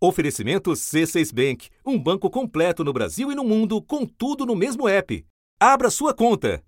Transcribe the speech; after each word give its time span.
Oferecimento 0.00 0.70
C6 0.70 1.34
Bank, 1.34 1.68
um 1.84 1.98
banco 1.98 2.30
completo 2.30 2.84
no 2.84 2.92
Brasil 2.92 3.32
e 3.32 3.34
no 3.34 3.42
mundo, 3.42 3.82
com 3.82 4.06
tudo 4.06 4.46
no 4.46 4.54
mesmo 4.54 4.88
app. 4.88 5.24
Abra 5.58 5.90
sua 5.90 6.14
conta. 6.14 6.62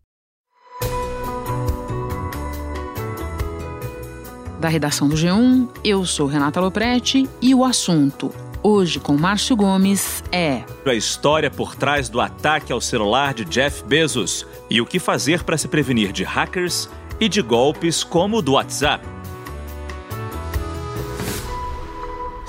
Da 4.58 4.68
redação 4.68 5.08
do 5.08 5.14
G1, 5.14 5.68
eu 5.84 6.04
sou 6.04 6.26
Renata 6.26 6.60
Loprete 6.60 7.28
e 7.40 7.54
o 7.54 7.64
assunto, 7.64 8.34
hoje 8.64 8.98
com 8.98 9.16
Márcio 9.16 9.54
Gomes, 9.54 10.24
é. 10.32 10.64
A 10.84 10.92
história 10.92 11.50
por 11.50 11.76
trás 11.76 12.08
do 12.08 12.20
ataque 12.20 12.72
ao 12.72 12.80
celular 12.80 13.32
de 13.32 13.44
Jeff 13.44 13.84
Bezos 13.84 14.44
e 14.68 14.80
o 14.80 14.86
que 14.86 14.98
fazer 14.98 15.44
para 15.44 15.56
se 15.56 15.68
prevenir 15.68 16.10
de 16.10 16.24
hackers 16.24 16.90
e 17.20 17.28
de 17.28 17.40
golpes 17.40 18.02
como 18.02 18.38
o 18.38 18.42
do 18.42 18.52
WhatsApp. 18.54 19.19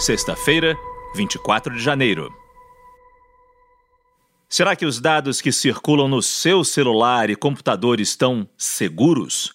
Sexta-feira, 0.01 0.75
24 1.13 1.75
de 1.75 1.79
janeiro. 1.79 2.33
Será 4.49 4.75
que 4.75 4.83
os 4.83 4.99
dados 4.99 5.39
que 5.39 5.51
circulam 5.51 6.07
no 6.07 6.23
seu 6.23 6.63
celular 6.63 7.29
e 7.29 7.35
computador 7.35 7.99
estão 7.99 8.49
seguros? 8.57 9.53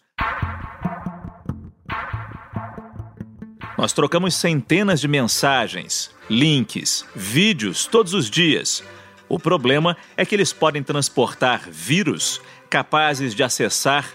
Nós 3.76 3.92
trocamos 3.92 4.36
centenas 4.36 5.00
de 5.00 5.08
mensagens, 5.08 6.12
links, 6.30 7.04
vídeos 7.12 7.84
todos 7.84 8.14
os 8.14 8.30
dias. 8.30 8.84
O 9.28 9.40
problema 9.40 9.96
é 10.16 10.24
que 10.24 10.36
eles 10.36 10.52
podem 10.52 10.80
transportar 10.80 11.68
vírus 11.68 12.40
capazes 12.70 13.34
de 13.34 13.42
acessar 13.42 14.08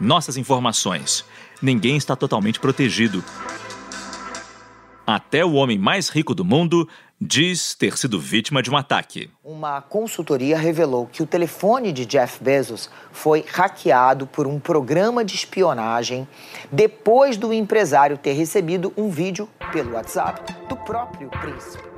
nossas 0.00 0.36
informações. 0.36 1.24
Ninguém 1.62 1.96
está 1.96 2.16
totalmente 2.16 2.58
protegido. 2.58 3.22
Até 5.08 5.42
o 5.42 5.54
homem 5.54 5.78
mais 5.78 6.10
rico 6.10 6.34
do 6.34 6.44
mundo 6.44 6.86
diz 7.18 7.74
ter 7.74 7.96
sido 7.96 8.20
vítima 8.20 8.62
de 8.62 8.70
um 8.70 8.76
ataque. 8.76 9.30
Uma 9.42 9.80
consultoria 9.80 10.58
revelou 10.58 11.06
que 11.10 11.22
o 11.22 11.26
telefone 11.26 11.92
de 11.92 12.04
Jeff 12.04 12.44
Bezos 12.44 12.90
foi 13.10 13.42
hackeado 13.50 14.26
por 14.26 14.46
um 14.46 14.60
programa 14.60 15.24
de 15.24 15.34
espionagem 15.34 16.28
depois 16.70 17.38
do 17.38 17.54
empresário 17.54 18.18
ter 18.18 18.34
recebido 18.34 18.92
um 18.98 19.08
vídeo 19.08 19.48
pelo 19.72 19.94
WhatsApp 19.94 20.52
do 20.68 20.76
próprio 20.76 21.30
príncipe 21.30 21.88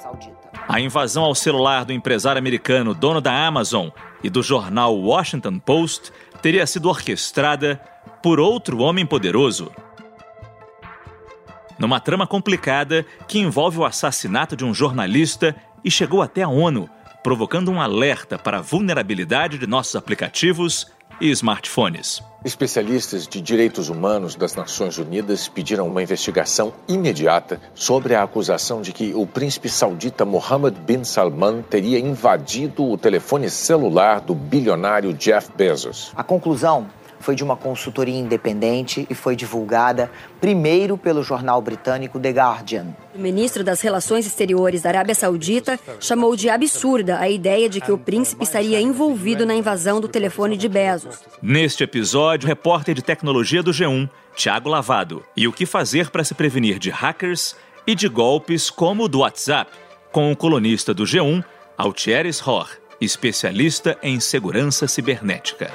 saudita. 0.00 0.50
A 0.66 0.80
invasão 0.80 1.22
ao 1.22 1.36
celular 1.36 1.84
do 1.84 1.92
empresário 1.92 2.40
americano, 2.40 2.92
dono 2.92 3.20
da 3.20 3.46
Amazon 3.46 3.90
e 4.20 4.28
do 4.28 4.42
jornal 4.42 4.96
Washington 4.96 5.60
Post, 5.60 6.10
teria 6.42 6.66
sido 6.66 6.88
orquestrada 6.88 7.80
por 8.20 8.40
outro 8.40 8.78
homem 8.78 9.06
poderoso 9.06 9.70
numa 11.78 12.00
trama 12.00 12.26
complicada 12.26 13.04
que 13.26 13.38
envolve 13.38 13.78
o 13.78 13.84
assassinato 13.84 14.56
de 14.56 14.64
um 14.64 14.74
jornalista 14.74 15.54
e 15.84 15.90
chegou 15.90 16.22
até 16.22 16.42
a 16.42 16.48
ONU, 16.48 16.88
provocando 17.22 17.70
um 17.70 17.80
alerta 17.80 18.38
para 18.38 18.58
a 18.58 18.62
vulnerabilidade 18.62 19.58
de 19.58 19.66
nossos 19.66 19.96
aplicativos 19.96 20.90
e 21.20 21.30
smartphones. 21.30 22.22
Especialistas 22.44 23.26
de 23.26 23.40
direitos 23.40 23.88
humanos 23.88 24.36
das 24.36 24.54
Nações 24.54 24.96
Unidas 24.96 25.48
pediram 25.48 25.88
uma 25.88 26.02
investigação 26.02 26.72
imediata 26.86 27.60
sobre 27.74 28.14
a 28.14 28.22
acusação 28.22 28.80
de 28.80 28.92
que 28.92 29.12
o 29.12 29.26
príncipe 29.26 29.68
saudita 29.68 30.24
Mohammed 30.24 30.78
bin 30.80 31.02
Salman 31.02 31.62
teria 31.62 31.98
invadido 31.98 32.84
o 32.84 32.96
telefone 32.96 33.50
celular 33.50 34.20
do 34.20 34.34
bilionário 34.34 35.12
Jeff 35.12 35.50
Bezos. 35.56 36.12
A 36.14 36.22
conclusão 36.22 36.86
foi 37.20 37.34
de 37.34 37.44
uma 37.44 37.56
consultoria 37.56 38.18
independente 38.18 39.06
e 39.08 39.14
foi 39.14 39.34
divulgada 39.34 40.10
primeiro 40.40 40.96
pelo 40.96 41.22
jornal 41.22 41.60
britânico 41.60 42.18
The 42.18 42.30
Guardian. 42.30 42.86
O 43.14 43.18
ministro 43.18 43.64
das 43.64 43.80
Relações 43.80 44.26
Exteriores 44.26 44.82
da 44.82 44.90
Arábia 44.90 45.14
Saudita 45.14 45.78
chamou 46.00 46.36
de 46.36 46.48
absurda 46.48 47.18
a 47.18 47.28
ideia 47.28 47.68
de 47.68 47.80
que 47.80 47.92
o 47.92 47.98
príncipe 47.98 48.44
estaria 48.44 48.80
envolvido 48.80 49.44
na 49.44 49.54
invasão 49.54 50.00
do 50.00 50.08
telefone 50.08 50.56
de 50.56 50.68
Bezos. 50.68 51.18
Neste 51.42 51.84
episódio, 51.84 52.46
o 52.46 52.48
repórter 52.48 52.94
de 52.94 53.02
tecnologia 53.02 53.62
do 53.62 53.72
G1, 53.72 54.08
Tiago 54.36 54.68
Lavado, 54.68 55.24
e 55.36 55.48
o 55.48 55.52
que 55.52 55.66
fazer 55.66 56.10
para 56.10 56.24
se 56.24 56.34
prevenir 56.34 56.78
de 56.78 56.90
hackers 56.90 57.56
e 57.86 57.94
de 57.94 58.08
golpes 58.08 58.70
como 58.70 59.04
o 59.04 59.08
do 59.08 59.20
WhatsApp, 59.20 59.70
com 60.12 60.30
o 60.30 60.36
colunista 60.36 60.94
do 60.94 61.04
G1, 61.04 61.42
Altieres 61.76 62.46
Hor, 62.46 62.68
especialista 63.00 63.96
em 64.02 64.20
segurança 64.20 64.86
cibernética. 64.86 65.70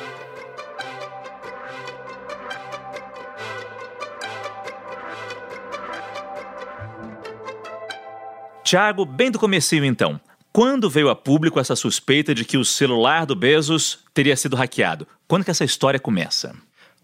Tiago, 8.73 9.06
bem 9.06 9.29
do 9.29 9.38
comecinho 9.38 9.85
então. 9.85 10.19
Quando 10.51 10.89
veio 10.89 11.07
a 11.07 11.16
público 11.16 11.59
essa 11.59 11.75
suspeita 11.75 12.34
de 12.34 12.44
que 12.44 12.57
o 12.57 12.66
celular 12.66 13.23
do 13.23 13.35
Bezos 13.35 14.00
teria 14.16 14.35
sido 14.35 14.56
hackeado? 14.56 15.07
Quando 15.28 15.45
que 15.45 15.51
essa 15.51 15.63
história 15.63 16.00
começa? 16.00 16.56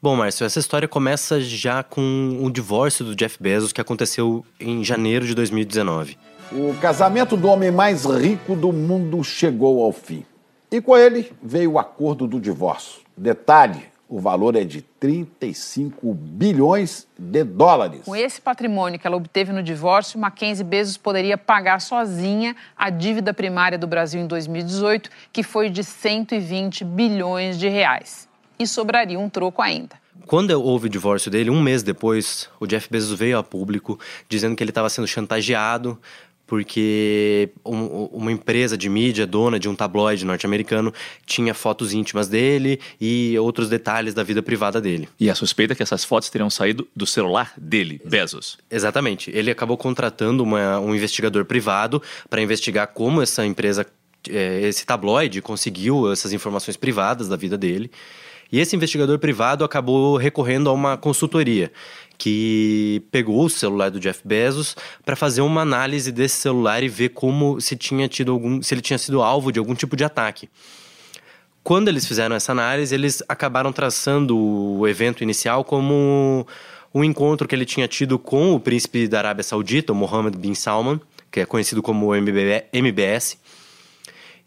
Bom, 0.02 0.16
Márcio, 0.16 0.48
essa 0.48 0.58
história 0.58 0.88
começa 0.88 1.40
já 1.40 1.84
com 1.84 2.40
o 2.42 2.50
divórcio 2.50 3.06
do 3.06 3.16
Jeff 3.16 3.38
Bezos 3.40 3.72
que 3.72 3.80
aconteceu 3.80 4.44
em 4.60 4.84
janeiro 4.84 5.28
de 5.28 5.36
2019. 5.36 6.18
O 6.52 6.74
casamento 6.82 7.38
do 7.38 7.48
homem 7.48 7.70
mais 7.70 8.04
rico 8.04 8.56
do 8.56 8.74
mundo 8.74 9.24
chegou 9.24 9.84
ao 9.84 9.92
fim. 9.92 10.26
E 10.72 10.82
com 10.82 10.98
ele 10.98 11.32
veio 11.40 11.74
o 11.74 11.78
acordo 11.78 12.26
do 12.26 12.40
divórcio. 12.40 13.02
Detalhe: 13.16 13.84
o 14.10 14.20
valor 14.20 14.56
é 14.56 14.64
de 14.64 14.82
35 14.82 16.16
bilhões 16.16 17.08
de 17.16 17.44
dólares. 17.44 18.02
Com 18.06 18.16
esse 18.16 18.42
patrimônio 18.42 19.00
que 19.00 19.06
ela 19.06 19.16
obteve 19.16 19.54
no 19.54 19.62
divórcio, 19.62 20.20
Mackenzie 20.20 20.66
Bezos 20.66 20.98
poderia 20.98 21.38
pagar 21.38 21.80
sozinha 21.80 22.56
a 22.76 22.90
dívida 22.90 23.32
primária 23.36 23.78
do 23.78 23.86
Brasil 23.86 24.20
em 24.20 24.26
2018, 24.26 25.12
que 25.32 25.44
foi 25.44 25.70
de 25.70 25.84
120 25.84 26.84
bilhões 26.84 27.60
de 27.60 27.70
reais. 27.70 28.28
E 28.58 28.66
sobraria 28.66 29.20
um 29.20 29.30
troco 29.30 29.62
ainda. 29.62 29.96
Quando 30.26 30.52
houve 30.52 30.88
o 30.88 30.90
divórcio 30.90 31.32
dele, 31.32 31.50
um 31.50 31.62
mês 31.62 31.82
depois, 31.82 32.50
o 32.60 32.68
Jeff 32.68 32.88
Bezos 32.90 33.18
veio 33.18 33.38
a 33.38 33.44
público 33.44 34.00
dizendo 34.28 34.56
que 34.56 34.64
ele 34.64 34.72
estava 34.72 34.90
sendo 34.90 35.08
chantageado 35.08 36.00
porque 36.50 37.52
um, 37.64 38.06
uma 38.12 38.32
empresa 38.32 38.76
de 38.76 38.90
mídia, 38.90 39.28
dona 39.28 39.60
de 39.60 39.70
um 39.70 39.76
tabloide 39.76 40.26
norte-americano, 40.26 40.92
tinha 41.24 41.54
fotos 41.54 41.94
íntimas 41.94 42.28
dele 42.28 42.80
e 43.00 43.38
outros 43.38 43.70
detalhes 43.70 44.16
da 44.16 44.24
vida 44.24 44.42
privada 44.42 44.82
dele. 44.82 45.08
E 45.20 45.30
a 45.30 45.36
suspeita 45.36 45.74
é 45.74 45.76
que 45.76 45.84
essas 45.84 46.04
fotos 46.04 46.28
teriam 46.32 46.50
saído 46.50 46.88
do 46.96 47.06
celular 47.06 47.54
dele, 47.56 48.02
Bezos. 48.04 48.58
Exatamente. 48.70 49.30
Ele 49.32 49.52
acabou 49.52 49.78
contratando 49.78 50.42
uma, 50.42 50.80
um 50.80 50.96
investigador 50.96 51.46
privado 51.46 52.02
para 52.28 52.42
investigar 52.42 52.88
como 52.88 53.22
essa 53.22 53.46
empresa, 53.46 53.86
é, 54.28 54.62
esse 54.62 54.84
tabloide, 54.88 55.44
conseguiu 55.44 56.12
essas 56.12 56.34
informações 56.34 56.76
privadas 56.76 57.30
da 57.30 57.36
vida 57.36 57.60
dele. 57.60 57.92
E 58.52 58.60
esse 58.60 58.76
investigador 58.76 59.20
privado 59.20 59.64
acabou 59.64 60.18
recorrendo 60.18 60.68
a 60.68 60.74
uma 60.74 60.98
consultoria 60.98 61.72
que 62.20 63.02
pegou 63.12 63.46
o 63.46 63.50
celular 63.50 63.90
do 63.90 63.98
Jeff 63.98 64.22
Bezos 64.26 64.76
para 65.06 65.16
fazer 65.16 65.40
uma 65.40 65.62
análise 65.62 66.12
desse 66.12 66.36
celular 66.36 66.84
e 66.84 66.90
ver 66.90 67.10
como 67.10 67.62
se 67.62 67.78
tinha 67.78 68.10
tido 68.10 68.34
algum, 68.34 68.62
se 68.62 68.74
ele 68.74 68.82
tinha 68.82 69.00
sido 69.00 69.24
alvo 69.24 69.54
de 69.54 69.58
algum 69.58 69.74
tipo 69.74 69.96
de 69.96 70.04
ataque. 70.04 70.50
Quando 71.64 71.88
eles 71.88 72.06
fizeram 72.06 72.36
essa 72.36 72.52
análise, 72.52 72.94
eles 72.94 73.24
acabaram 73.28 73.72
traçando 73.72 74.38
o 74.38 74.86
evento 74.86 75.24
inicial 75.24 75.64
como 75.64 76.46
um 76.94 77.04
encontro 77.06 77.48
que 77.48 77.56
ele 77.56 77.66
tinha 77.66 77.88
tido 77.88 78.20
com 78.20 78.54
o 78.54 78.60
príncipe 78.60 79.08
da 79.08 79.20
Arábia 79.20 79.44
Saudita, 79.44 79.94
o 79.94 79.96
Mohammed 79.96 80.38
bin 80.38 80.54
Salman, 80.54 81.00
que 81.32 81.40
é 81.40 81.46
conhecido 81.46 81.82
como 81.82 82.14
MBS. 82.14 83.38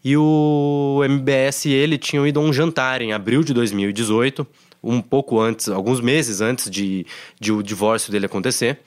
E 0.03 0.15
o 0.15 1.01
MBS 1.03 1.65
e 1.65 1.71
ele 1.71 1.97
tinham 1.97 2.27
ido 2.27 2.39
a 2.39 2.43
um 2.43 2.53
jantar 2.53 3.01
em 3.01 3.13
abril 3.13 3.43
de 3.43 3.53
2018 3.53 4.45
um 4.83 5.01
pouco 5.01 5.39
antes, 5.39 5.69
alguns 5.69 6.01
meses 6.01 6.41
antes 6.41 6.69
de, 6.69 7.05
de 7.39 7.51
o 7.51 7.63
divórcio 7.63 8.11
dele 8.11 8.25
acontecer. 8.25 8.79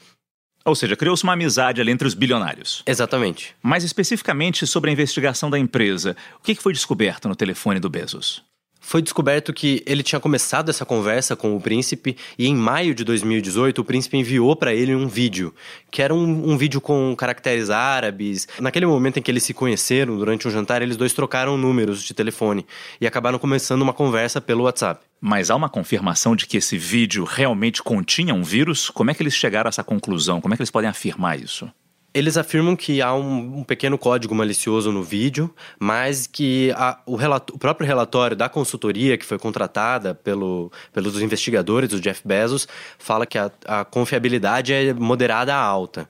Ou 0.65 0.75
seja, 0.75 0.97
criou-se 0.97 1.23
uma 1.23 1.33
amizade 1.33 1.81
ali 1.81 1.93
entre 1.93 2.09
os 2.09 2.15
bilionários. 2.15 2.83
Exatamente. 2.85 3.55
Mais 3.63 3.85
especificamente 3.85 4.67
sobre 4.67 4.91
a 4.91 4.93
investigação 4.93 5.49
da 5.49 5.59
empresa, 5.59 6.17
o 6.41 6.43
que 6.43 6.57
foi 6.57 6.73
descoberto 6.73 7.29
no 7.29 7.37
telefone 7.37 7.79
do 7.79 7.89
Bezos? 7.89 8.45
Foi 8.87 9.03
descoberto 9.03 9.53
que 9.53 9.83
ele 9.85 10.01
tinha 10.01 10.21
começado 10.21 10.69
essa 10.69 10.87
conversa 10.87 11.35
com 11.35 11.57
o 11.57 11.61
príncipe 11.61 12.17
e 12.39 12.47
em 12.47 12.55
maio 12.55 12.95
de 12.95 13.03
2018 13.03 13.81
o 13.81 13.85
príncipe 13.85 14.17
enviou 14.17 14.55
para 14.55 14.73
ele 14.73 14.95
um 14.95 15.09
vídeo, 15.09 15.53
que 15.91 16.01
era 16.01 16.15
um, 16.15 16.53
um, 16.53 16.57
vídeo 16.57 16.81
com 16.81 17.13
caracteres 17.17 17.69
árabes. 17.69 18.47
Naquele 18.61 18.87
momento 18.87 19.19
em 19.19 19.23
que 19.23 19.29
eles 19.29 19.43
se 19.43 19.53
conheceram 19.53 20.17
durante 20.17 20.47
um 20.47 20.53
jantar, 20.53 20.83
eles 20.83 20.97
dois 20.97 21.13
trocaram 21.13 21.59
números 21.59 22.01
de 22.01 22.15
telefone 22.15 22.65
e 23.01 23.09
acabaram 23.09 23.41
começando 23.41 23.83
uma 23.83 23.93
conversa 23.93 24.41
pelo 24.41 24.63
WhatsApp. 24.63 25.05
Mas 25.21 25.51
há 25.51 25.57
uma 25.57 25.69
confirmação 25.69 26.37
de 26.37 26.47
que 26.47 26.57
esse 26.57 26.79
vídeo 26.79 27.25
realmente 27.25 27.83
continha 27.83 28.33
um 28.35 28.45
vírus? 28.45 28.89
Como 28.89 29.11
é 29.11 29.15
que 29.15 29.23
eles 29.23 29.35
chegaram 29.35 29.67
a 29.67 29.71
essa 29.71 29.83
conclusão? 29.83 30.41
Como 30.41 30.55
é 30.55 30.57
que 30.57 30.63
eles 30.63 30.71
podem 30.71 30.89
afirmar 30.89 31.41
isso? 31.41 31.69
Eles 32.17 32.39
afirmam 32.39 32.75
que 32.75 33.03
há 33.03 33.13
um, 33.13 33.59
um, 33.59 33.63
pequeno 33.63 33.99
código 33.99 34.35
malicioso 34.35 34.91
no 34.91 35.03
vídeo, 35.03 35.55
mas 35.79 36.27
que 36.27 36.73
a, 36.75 36.99
o, 37.05 37.17
o, 37.17 37.59
próprio 37.59 37.87
relatório 37.87 38.35
da 38.35 38.49
consultoria 38.49 39.19
que 39.19 39.27
foi 39.27 39.39
contratada 39.39 40.15
pelo, 40.15 40.73
pelos 40.95 41.21
investigadores 41.21 41.91
do 41.91 42.01
Jeff 42.01 42.23
Bezos 42.27 42.67
fala 42.99 43.27
que 43.27 43.37
a, 43.37 43.51
a 43.67 43.85
confiabilidade 43.85 44.73
é 44.73 44.95
moderada 44.95 45.55
a 45.55 45.61
alta. 45.61 46.09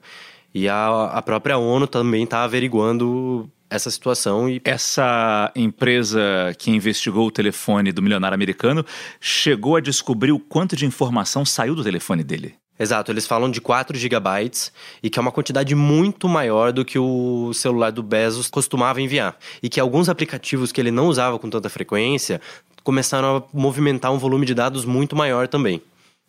E 0.53 0.69
a, 0.69 1.07
a 1.11 1.21
própria 1.21 1.57
ONU 1.57 1.85
também 1.87 2.23
está 2.23 2.45
averiguando 2.45 3.51
essa 3.69 3.91
situação 3.91 4.49
e 4.49 4.61
essa 4.63 5.51
empresa 5.53 6.55
que 6.57 6.71
investigou 6.71 7.27
o 7.27 7.31
telefone 7.31 7.91
do 7.91 8.01
milionário 8.01 8.33
americano 8.33 8.85
chegou 9.19 9.75
a 9.75 9.81
descobrir 9.81 10.31
o 10.31 10.39
quanto 10.39 10.73
de 10.73 10.85
informação 10.85 11.43
saiu 11.43 11.75
do 11.75 11.83
telefone 11.83 12.23
dele. 12.23 12.55
Exato, 12.79 13.11
eles 13.11 13.25
falam 13.25 13.49
de 13.49 13.59
4 13.59 13.97
gigabytes 13.97 14.71
e 15.01 15.09
que 15.09 15.17
é 15.17 15.21
uma 15.21 15.31
quantidade 15.31 15.73
muito 15.73 16.29
maior 16.29 16.71
do 16.71 16.85
que 16.85 16.99
o 16.99 17.51
celular 17.53 17.91
do 17.91 18.03
Bezos 18.03 18.49
costumava 18.49 19.01
enviar. 19.01 19.35
E 19.63 19.69
que 19.69 19.79
alguns 19.79 20.09
aplicativos 20.09 20.71
que 20.71 20.79
ele 20.79 20.91
não 20.91 21.07
usava 21.07 21.39
com 21.39 21.49
tanta 21.49 21.69
frequência 21.69 22.39
começaram 22.83 23.37
a 23.37 23.43
movimentar 23.57 24.13
um 24.13 24.17
volume 24.17 24.45
de 24.45 24.53
dados 24.53 24.85
muito 24.85 25.15
maior 25.15 25.47
também. 25.47 25.81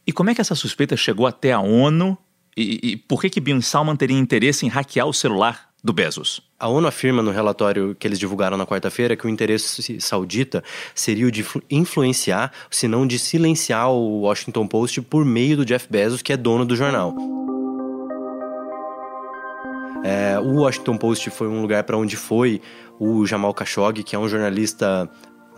E 0.06 0.12
como 0.12 0.31
é 0.31 0.35
que 0.35 0.41
essa 0.41 0.55
suspeita 0.55 0.97
chegou 0.97 1.27
até 1.27 1.53
a 1.53 1.61
ONU? 1.61 2.17
E, 2.56 2.81
e 2.83 2.97
por 2.97 3.21
que 3.21 3.29
que 3.29 3.41
Bin 3.41 3.61
Salman 3.61 3.95
teria 3.95 4.19
interesse 4.19 4.65
em 4.65 4.69
hackear 4.69 5.06
o 5.06 5.12
celular 5.12 5.68
do 5.83 5.93
Bezos? 5.93 6.41
A 6.59 6.69
ONU 6.69 6.87
afirma 6.87 7.23
no 7.23 7.31
relatório 7.31 7.95
que 7.95 8.07
eles 8.07 8.19
divulgaram 8.19 8.57
na 8.57 8.67
quarta-feira 8.67 9.17
que 9.17 9.27
o 9.27 9.29
interesse 9.29 10.01
saudita 10.01 10.63
seria 10.95 11.27
o 11.27 11.31
de 11.31 11.45
influenciar, 11.71 12.53
se 12.71 12.89
não 12.89 13.07
de 13.07 13.19
silenciar 13.19 13.91
o 13.91 14.23
Washington 14.23 14.67
Post 14.67 15.03
por 15.03 15.25
meio 15.25 15.57
do 15.57 15.65
Jeff 15.65 15.87
Bezos, 15.89 16.23
que 16.23 16.33
é 16.33 16.37
dono 16.37 16.65
do 16.65 16.77
jornal. 16.77 17.15
É, 20.05 20.39
o 20.39 20.61
Washington 20.61 20.97
Post 20.97 21.31
foi 21.31 21.49
um 21.49 21.61
lugar 21.61 21.85
para 21.85 21.97
onde 21.97 22.17
foi 22.17 22.61
o 22.99 23.27
Jamal 23.27 23.53
Khashoggi, 23.53 24.03
que 24.03 24.17
é 24.17 24.19
um 24.19 24.29
jornalista 24.29 25.09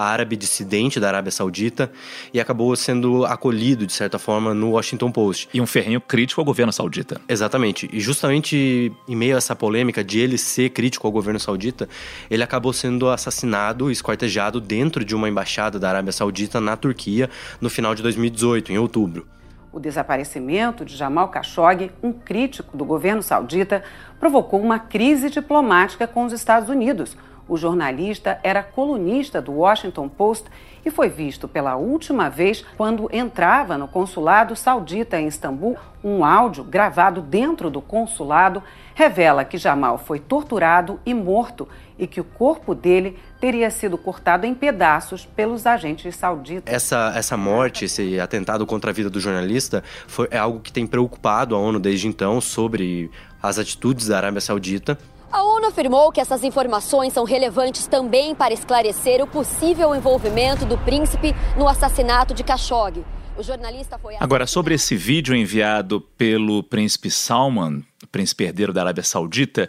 árabe 0.00 0.36
dissidente 0.36 0.98
da 0.98 1.08
Arábia 1.08 1.30
Saudita 1.30 1.90
e 2.32 2.40
acabou 2.40 2.74
sendo 2.74 3.24
acolhido, 3.24 3.86
de 3.86 3.92
certa 3.92 4.18
forma, 4.18 4.54
no 4.54 4.70
Washington 4.70 5.10
Post. 5.12 5.48
E 5.52 5.60
um 5.60 5.66
ferrenho 5.66 6.00
crítico 6.00 6.40
ao 6.40 6.44
governo 6.44 6.72
saudita. 6.72 7.20
Exatamente. 7.28 7.88
E 7.92 8.00
justamente 8.00 8.92
em 9.08 9.16
meio 9.16 9.34
a 9.34 9.38
essa 9.38 9.54
polêmica 9.54 10.02
de 10.02 10.18
ele 10.18 10.38
ser 10.38 10.70
crítico 10.70 11.06
ao 11.06 11.12
governo 11.12 11.38
saudita, 11.38 11.88
ele 12.30 12.42
acabou 12.42 12.72
sendo 12.72 13.08
assassinado, 13.08 13.90
esquartejado 13.90 14.60
dentro 14.60 15.04
de 15.04 15.14
uma 15.14 15.28
embaixada 15.28 15.78
da 15.78 15.88
Arábia 15.88 16.12
Saudita 16.12 16.60
na 16.60 16.76
Turquia 16.76 17.28
no 17.60 17.68
final 17.68 17.94
de 17.94 18.02
2018, 18.02 18.72
em 18.72 18.78
outubro. 18.78 19.26
O 19.72 19.78
desaparecimento 19.78 20.84
de 20.84 20.96
Jamal 20.96 21.28
Khashoggi, 21.28 21.92
um 22.02 22.12
crítico 22.12 22.76
do 22.76 22.84
governo 22.84 23.22
saudita, 23.22 23.84
provocou 24.18 24.60
uma 24.60 24.80
crise 24.80 25.30
diplomática 25.30 26.08
com 26.08 26.24
os 26.24 26.32
Estados 26.32 26.68
Unidos 26.68 27.16
o 27.50 27.56
jornalista 27.56 28.38
era 28.44 28.62
colunista 28.62 29.42
do 29.42 29.52
Washington 29.52 30.08
Post 30.08 30.46
e 30.86 30.90
foi 30.90 31.08
visto 31.08 31.48
pela 31.48 31.74
última 31.74 32.30
vez 32.30 32.64
quando 32.76 33.10
entrava 33.12 33.76
no 33.76 33.88
consulado 33.88 34.54
saudita 34.54 35.20
em 35.20 35.26
Istambul. 35.26 35.76
Um 36.02 36.24
áudio 36.24 36.62
gravado 36.62 37.20
dentro 37.20 37.68
do 37.68 37.82
consulado 37.82 38.62
revela 38.94 39.44
que 39.44 39.58
Jamal 39.58 39.98
foi 39.98 40.20
torturado 40.20 41.00
e 41.04 41.12
morto 41.12 41.68
e 41.98 42.06
que 42.06 42.20
o 42.20 42.24
corpo 42.24 42.74
dele 42.74 43.18
teria 43.40 43.68
sido 43.68 43.98
cortado 43.98 44.46
em 44.46 44.54
pedaços 44.54 45.26
pelos 45.26 45.66
agentes 45.66 46.14
sauditas. 46.14 46.72
Essa, 46.72 47.12
essa 47.14 47.36
morte, 47.36 47.84
esse 47.84 48.18
atentado 48.20 48.64
contra 48.64 48.90
a 48.90 48.94
vida 48.94 49.10
do 49.10 49.18
jornalista, 49.18 49.82
foi, 50.06 50.28
é 50.30 50.38
algo 50.38 50.60
que 50.60 50.72
tem 50.72 50.86
preocupado 50.86 51.54
a 51.54 51.58
ONU 51.58 51.80
desde 51.80 52.06
então 52.06 52.40
sobre 52.40 53.10
as 53.42 53.58
atitudes 53.58 54.06
da 54.06 54.16
Arábia 54.16 54.40
Saudita. 54.40 54.96
A 55.32 55.44
ONU 55.44 55.66
afirmou 55.66 56.10
que 56.10 56.20
essas 56.20 56.42
informações 56.42 57.12
são 57.12 57.24
relevantes 57.24 57.86
também 57.86 58.34
para 58.34 58.52
esclarecer 58.52 59.22
o 59.22 59.28
possível 59.28 59.94
envolvimento 59.94 60.66
do 60.66 60.76
príncipe 60.76 61.32
no 61.56 61.68
assassinato 61.68 62.34
de 62.34 62.42
Khashoggi. 62.42 63.04
O 63.38 63.42
jornalista 63.42 63.96
foi 63.96 64.16
Agora, 64.18 64.44
sobre 64.44 64.74
esse 64.74 64.96
vídeo 64.96 65.32
enviado 65.32 66.00
pelo 66.18 66.64
príncipe 66.64 67.12
Salman, 67.12 67.84
príncipe 68.10 68.42
herdeiro 68.42 68.72
da 68.72 68.80
Arábia 68.80 69.04
Saudita, 69.04 69.68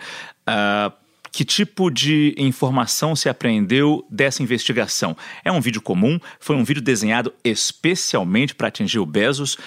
uh, 0.49 0.91
que 1.31 1.45
tipo 1.45 1.91
de 1.91 2.33
informação 2.39 3.15
se 3.15 3.29
apreendeu 3.29 4.03
dessa 4.09 4.41
investigação? 4.41 5.15
É 5.45 5.51
um 5.51 5.61
vídeo 5.61 5.81
comum? 5.81 6.19
Foi 6.39 6.55
um 6.55 6.63
vídeo 6.63 6.81
desenhado 6.81 7.31
especialmente 7.43 8.55
para 8.55 8.67
atingir 8.67 8.97
o 8.97 9.05
Bezos? 9.05 9.57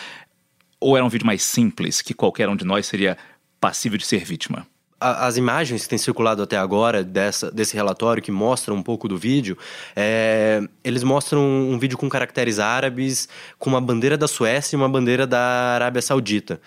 Ou 0.80 0.96
era 0.96 1.06
um 1.06 1.08
vídeo 1.08 1.24
mais 1.24 1.44
simples, 1.44 2.02
que 2.02 2.12
qualquer 2.12 2.48
um 2.48 2.56
de 2.56 2.64
nós 2.64 2.84
seria 2.84 3.16
passível 3.60 3.96
de 3.96 4.04
ser 4.04 4.24
vítima? 4.24 4.66
As 5.04 5.36
imagens 5.36 5.82
que 5.82 5.88
têm 5.88 5.98
circulado 5.98 6.42
até 6.42 6.56
agora 6.56 7.04
dessa, 7.04 7.50
desse 7.50 7.74
relatório, 7.74 8.22
que 8.22 8.32
mostram 8.32 8.76
um 8.76 8.82
pouco 8.82 9.06
do 9.06 9.18
vídeo, 9.18 9.56
é, 9.94 10.62
eles 10.82 11.02
mostram 11.02 11.42
um 11.42 11.78
vídeo 11.78 11.98
com 11.98 12.08
caracteres 12.08 12.58
árabes, 12.58 13.28
com 13.58 13.70
uma 13.70 13.80
bandeira 13.80 14.16
da 14.16 14.26
Suécia 14.26 14.74
e 14.74 14.78
uma 14.78 14.88
bandeira 14.88 15.26
da 15.26 15.40
Arábia 15.74 16.00
Saudita 16.00 16.60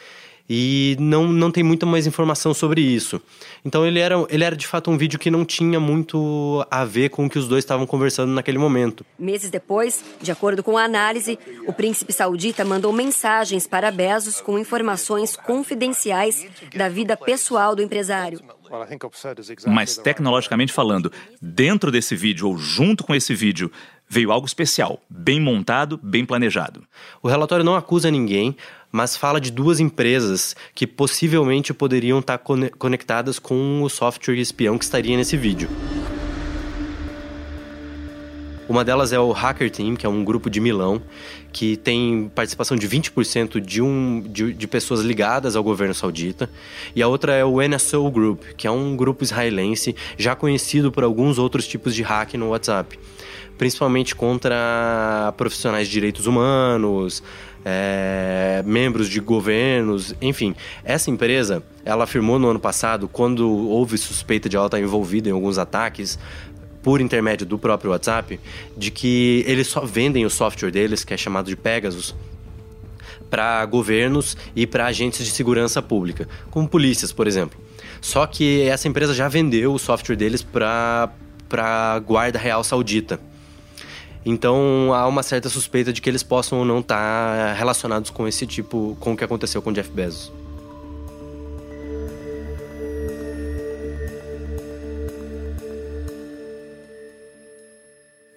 e 0.49 0.95
não, 0.99 1.27
não 1.27 1.51
tem 1.51 1.63
muita 1.63 1.85
mais 1.85 2.07
informação 2.07 2.53
sobre 2.53 2.81
isso. 2.81 3.21
Então 3.65 3.85
ele 3.85 3.99
era, 3.99 4.15
ele 4.29 4.43
era 4.43 4.55
de 4.55 4.65
fato 4.65 4.89
um 4.89 4.97
vídeo 4.97 5.19
que 5.19 5.29
não 5.29 5.43
tinha 5.43 5.79
muito 5.79 6.65
a 6.71 6.85
ver 6.85 7.09
com 7.09 7.25
o 7.25 7.29
que 7.29 7.37
os 7.37 7.47
dois 7.47 7.63
estavam 7.63 7.85
conversando 7.85 8.31
naquele 8.31 8.57
momento. 8.57 9.05
Meses 9.19 9.49
depois, 9.49 10.03
de 10.21 10.31
acordo 10.31 10.63
com 10.63 10.77
a 10.77 10.83
análise, 10.83 11.37
o 11.67 11.73
príncipe 11.73 12.13
saudita 12.13 12.63
mandou 12.63 12.93
mensagens 12.93 13.67
para 13.67 13.91
Bezos 13.91 14.39
com 14.39 14.57
informações 14.57 15.35
confidenciais 15.35 16.45
da 16.75 16.87
vida 16.87 17.17
pessoal 17.17 17.75
do 17.75 17.81
empresário. 17.81 18.39
Mas 19.67 19.97
tecnologicamente 19.97 20.73
falando, 20.73 21.11
dentro 21.41 21.89
desse 21.91 22.15
vídeo 22.15 22.49
ou 22.49 22.57
junto 22.57 23.03
com 23.03 23.15
esse 23.15 23.33
vídeo, 23.33 23.71
veio 24.09 24.31
algo 24.31 24.45
especial, 24.45 25.01
bem 25.09 25.39
montado, 25.39 25.99
bem 26.01 26.25
planejado. 26.25 26.83
O 27.21 27.27
relatório 27.27 27.63
não 27.63 27.75
acusa 27.75 28.09
ninguém, 28.09 28.55
mas 28.91 29.15
fala 29.15 29.39
de 29.39 29.51
duas 29.51 29.79
empresas 29.79 30.55
que 30.73 30.87
possivelmente 30.87 31.73
poderiam 31.73 32.19
estar 32.19 32.39
conectadas 32.77 33.39
com 33.39 33.81
o 33.81 33.89
software 33.89 34.35
espião 34.35 34.77
que 34.77 34.85
estaria 34.85 35.17
nesse 35.17 35.35
vídeo. 35.37 35.69
Uma 38.69 38.83
delas 38.83 39.13
é 39.13 39.19
o 39.19 39.31
Hacker 39.31 39.71
Team, 39.71 39.95
que 39.95 40.05
é 40.05 40.09
um 40.09 40.25
grupo 40.25 40.49
de 40.49 40.59
Milão, 40.59 41.01
que 41.53 41.77
tem 41.77 42.29
participação 42.35 42.75
de 42.75 42.87
20% 42.87 43.61
de, 43.61 43.81
um, 43.81 44.21
de, 44.21 44.53
de, 44.53 44.67
pessoas 44.67 44.99
ligadas 45.01 45.55
ao 45.55 45.63
governo 45.63 45.93
saudita. 45.93 46.49
E 46.93 47.01
a 47.01 47.07
outra 47.07 47.33
é 47.33 47.45
o 47.45 47.61
NSO 47.61 48.11
Group, 48.11 48.43
que 48.57 48.67
é 48.67 48.71
um 48.71 48.93
grupo 48.97 49.23
israelense 49.23 49.95
já 50.17 50.35
conhecido 50.35 50.91
por 50.91 51.05
alguns 51.05 51.37
outros 51.39 51.65
tipos 51.65 51.95
de 51.95 52.03
hack 52.03 52.33
no 52.33 52.49
WhatsApp. 52.49 52.99
Principalmente 53.57 54.13
contra 54.13 55.33
profissionais 55.37 55.87
de 55.87 55.93
direitos 55.93 56.27
humanos, 56.27 57.23
é, 57.65 58.63
membros 58.65 59.09
de 59.09 59.19
governos, 59.19 60.15
enfim. 60.21 60.55
Essa 60.83 61.09
empresa, 61.09 61.63
ela 61.83 62.03
afirmou 62.05 62.39
no 62.39 62.49
ano 62.49 62.59
passado, 62.59 63.07
quando 63.07 63.49
houve 63.49 63.97
suspeita 63.97 64.47
de 64.47 64.55
ela 64.55 64.67
estar 64.67 64.79
envolvida 64.79 65.29
em 65.29 65.31
alguns 65.31 65.57
ataques 65.57 66.17
por 66.81 67.01
intermédio 67.01 67.45
do 67.45 67.57
próprio 67.57 67.91
WhatsApp, 67.91 68.39
de 68.77 68.91
que 68.91 69.43
eles 69.45 69.67
só 69.67 69.81
vendem 69.81 70.25
o 70.25 70.29
software 70.29 70.71
deles, 70.71 71.03
que 71.03 71.13
é 71.13 71.17
chamado 71.17 71.47
de 71.47 71.55
Pegasus, 71.55 72.15
para 73.29 73.65
governos 73.65 74.37
e 74.55 74.65
para 74.65 74.85
agentes 74.85 75.25
de 75.25 75.31
segurança 75.31 75.81
pública, 75.81 76.29
como 76.49 76.67
polícias, 76.67 77.11
por 77.11 77.27
exemplo. 77.27 77.59
Só 77.99 78.25
que 78.25 78.61
essa 78.61 78.87
empresa 78.87 79.13
já 79.13 79.27
vendeu 79.27 79.73
o 79.73 79.79
software 79.79 80.15
deles 80.15 80.41
para 80.41 81.11
a 81.51 81.99
Guarda 81.99 82.39
Real 82.39 82.63
Saudita. 82.63 83.19
Então 84.29 84.93
há 84.93 85.07
uma 85.07 85.23
certa 85.23 85.47
suspeita 85.47 85.93
de 85.93 86.01
que 86.01 86.09
eles 86.09 86.21
possam 86.21 86.59
ou 86.59 86.65
não 86.65 86.79
estar 86.79 86.97
tá 86.97 87.53
relacionados 87.53 88.09
com 88.09 88.27
esse 88.27 88.45
tipo, 88.45 88.97
com 88.99 89.13
o 89.13 89.17
que 89.17 89.23
aconteceu 89.23 89.61
com 89.61 89.71
Jeff 89.71 89.89
Bezos. 89.89 90.33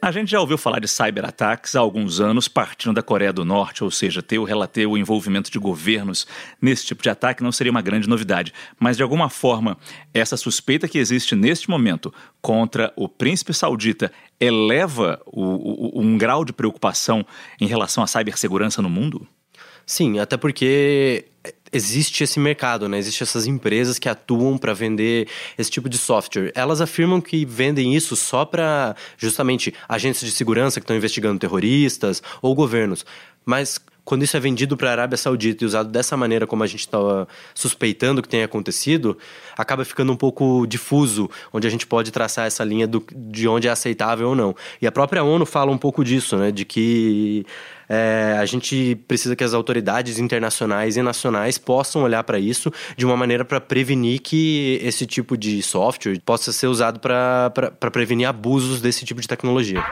A 0.02 0.11
gente 0.11 0.30
já 0.30 0.40
ouviu 0.40 0.57
falar 0.57 0.80
de 0.80 0.88
cyberataques 0.88 1.76
há 1.76 1.80
alguns 1.80 2.21
anos, 2.21 2.49
partindo 2.49 2.95
da 2.95 3.02
Coreia 3.02 3.35
do 3.35 3.45
Norte, 3.45 3.85
ou 3.85 3.90
seja, 3.90 4.23
ter 4.23 4.38
o 4.38 4.45
relater 4.45 4.87
o 4.87 4.97
envolvimento 4.97 5.50
de 5.50 5.59
governos 5.59 6.26
nesse 6.61 6.87
tipo 6.87 7.02
de 7.02 7.11
ataque 7.11 7.42
não 7.42 7.52
seria 7.52 7.71
uma 7.71 7.83
grande 7.83 8.09
novidade. 8.09 8.54
Mas, 8.78 8.97
de 8.97 9.02
alguma 9.02 9.28
forma, 9.28 9.76
essa 10.14 10.38
suspeita 10.38 10.88
que 10.88 10.97
existe 10.97 11.37
neste 11.37 11.69
momento 11.69 12.14
contra 12.40 12.90
o 12.97 13.11
príncipe 13.11 13.52
saudita 13.52 14.11
eleva 14.40 15.21
o, 15.26 15.99
o, 15.99 16.00
um 16.00 16.16
grau 16.16 16.47
de 16.47 16.52
preocupação 16.54 17.25
em 17.61 17.66
relação 17.66 18.02
à 18.02 18.07
cibersegurança 18.07 18.80
no 18.80 18.88
mundo? 18.88 19.28
Sim, 19.85 20.19
até 20.19 20.38
porque 20.38 21.26
existe 21.73 22.25
esse 22.25 22.39
mercado, 22.39 22.89
né? 22.89 22.99
Existem 22.99 23.25
essas 23.25 23.47
empresas 23.47 23.99
que 23.99 24.09
atuam 24.09 24.59
para 24.59 24.73
vender 24.73 25.29
esse 25.57 25.71
tipo 25.71 25.89
de 25.89 25.99
software. 25.99 26.53
Elas 26.55 26.81
afirmam 26.81 27.21
que 27.21 27.45
vendem 27.45 27.95
isso 27.95 28.17
só 28.17 28.45
para 28.45 28.97
justamente 29.17 29.73
agências 29.89 30.31
de 30.31 30.37
segurança 30.37 30.81
que 30.81 30.85
estão 30.85 30.97
investigando 30.97 31.39
terroristas 31.39 32.23
ou 32.43 32.55
governos. 32.55 33.05
Mas 33.45 33.81
quando 34.05 34.25
isso 34.25 34.37
é 34.37 34.41
vendido 34.41 34.77
para 34.77 34.89
a 34.89 34.93
Arábia 34.93 35.17
Saudita 35.17 35.62
e 35.62 35.67
usado 35.67 35.89
dessa 35.89 36.17
maneira 36.17 36.47
como 36.47 36.65
a 36.65 36.67
gente 36.67 36.81
estava 36.81 37.29
suspeitando 37.55 38.21
que 38.21 38.29
tenha 38.29 38.45
acontecido, 38.45 39.17
acaba 39.57 39.85
ficando 39.85 40.12
um 40.12 40.17
pouco 40.17 40.67
difuso, 40.67 41.31
onde 41.53 41.67
a 41.67 41.71
gente 41.71 41.87
pode 41.87 42.11
traçar 42.11 42.47
essa 42.47 42.65
linha 42.65 42.89
do, 42.89 43.05
de 43.15 43.47
onde 43.47 43.69
é 43.69 43.71
aceitável 43.71 44.31
ou 44.31 44.35
não. 44.35 44.55
E 44.83 44.87
a 44.87 44.93
própria 44.93 45.23
ONU 45.23 45.47
fala 45.47 45.71
um 45.71 45.79
pouco 45.79 46.03
disso, 46.03 46.37
né? 46.37 46.50
De 46.50 46.65
que 46.65 47.47
é, 47.92 48.37
a 48.38 48.47
gente 48.47 48.94
precisa 49.09 49.35
que 49.35 49.42
as 49.42 49.52
autoridades 49.52 50.20
internacionais 50.20 50.97
e 50.97 51.02
nacionais 51.02 51.59
possam 51.59 52.04
olhar 52.04 52.23
para 52.23 52.38
isso 52.38 52.73
de 52.97 53.04
uma 53.04 53.16
maneira 53.16 53.44
para 53.44 53.61
prevenir 53.61 54.20
que 54.20 54.78
esse 54.80 55.04
tipo 55.04 55.37
de 55.37 55.61
software 55.61 56.20
possa 56.25 56.52
ser 56.52 56.68
usado 56.68 57.00
para 57.00 57.50
prevenir 57.90 58.28
abusos 58.28 58.80
desse 58.80 59.04
tipo 59.04 59.20
de 59.20 59.26
tecnologia. 59.26 59.82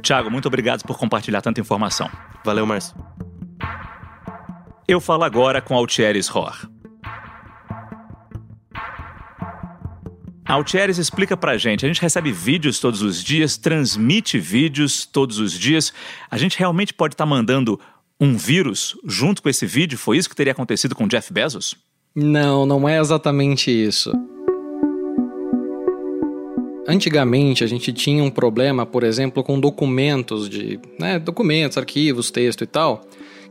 Tiago, 0.00 0.30
muito 0.30 0.46
obrigado 0.46 0.84
por 0.84 0.96
compartilhar 0.96 1.42
tanta 1.42 1.60
informação. 1.60 2.08
Valeu, 2.44 2.64
Márcio. 2.64 2.94
Eu 4.86 5.00
falo 5.00 5.24
agora 5.24 5.60
com 5.60 5.74
Altieres 5.74 6.28
Rohr. 6.28 6.77
Altieres 10.48 10.96
explica 10.96 11.36
pra 11.36 11.58
gente, 11.58 11.84
a 11.84 11.88
gente 11.88 12.00
recebe 12.00 12.32
vídeos 12.32 12.80
todos 12.80 13.02
os 13.02 13.22
dias, 13.22 13.58
transmite 13.58 14.38
vídeos 14.38 15.04
todos 15.04 15.38
os 15.38 15.52
dias. 15.52 15.92
A 16.30 16.38
gente 16.38 16.58
realmente 16.58 16.94
pode 16.94 17.12
estar 17.12 17.24
tá 17.24 17.28
mandando 17.28 17.78
um 18.18 18.34
vírus 18.34 18.96
junto 19.04 19.42
com 19.42 19.50
esse 19.50 19.66
vídeo? 19.66 19.98
Foi 19.98 20.16
isso 20.16 20.28
que 20.28 20.34
teria 20.34 20.52
acontecido 20.52 20.94
com 20.94 21.06
Jeff 21.06 21.30
Bezos? 21.30 21.76
Não, 22.14 22.64
não 22.64 22.88
é 22.88 22.98
exatamente 22.98 23.70
isso. 23.70 24.10
Antigamente 26.88 27.62
a 27.62 27.66
gente 27.66 27.92
tinha 27.92 28.24
um 28.24 28.30
problema, 28.30 28.86
por 28.86 29.04
exemplo, 29.04 29.44
com 29.44 29.60
documentos 29.60 30.48
de, 30.48 30.80
né, 30.98 31.18
documentos, 31.18 31.76
arquivos, 31.76 32.30
texto 32.30 32.64
e 32.64 32.66
tal, 32.66 33.02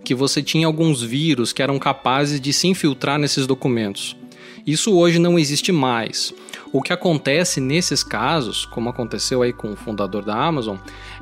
que 0.03 0.15
você 0.15 0.41
tinha 0.41 0.65
alguns 0.65 1.03
vírus 1.03 1.53
que 1.53 1.61
eram 1.61 1.77
capazes 1.77 2.41
de 2.41 2.51
se 2.51 2.67
infiltrar 2.67 3.19
nesses 3.19 3.45
documentos. 3.45 4.17
Isso 4.65 4.93
hoje 4.93 5.19
não 5.19 5.39
existe 5.39 5.71
mais. 5.71 6.33
O 6.71 6.81
que 6.81 6.91
acontece 6.91 7.61
nesses 7.61 8.03
casos, 8.03 8.65
como 8.65 8.89
aconteceu 8.89 9.41
aí 9.41 9.53
com 9.53 9.71
o 9.71 9.75
fundador 9.75 10.23
da 10.23 10.35
Amazon, 10.35 10.77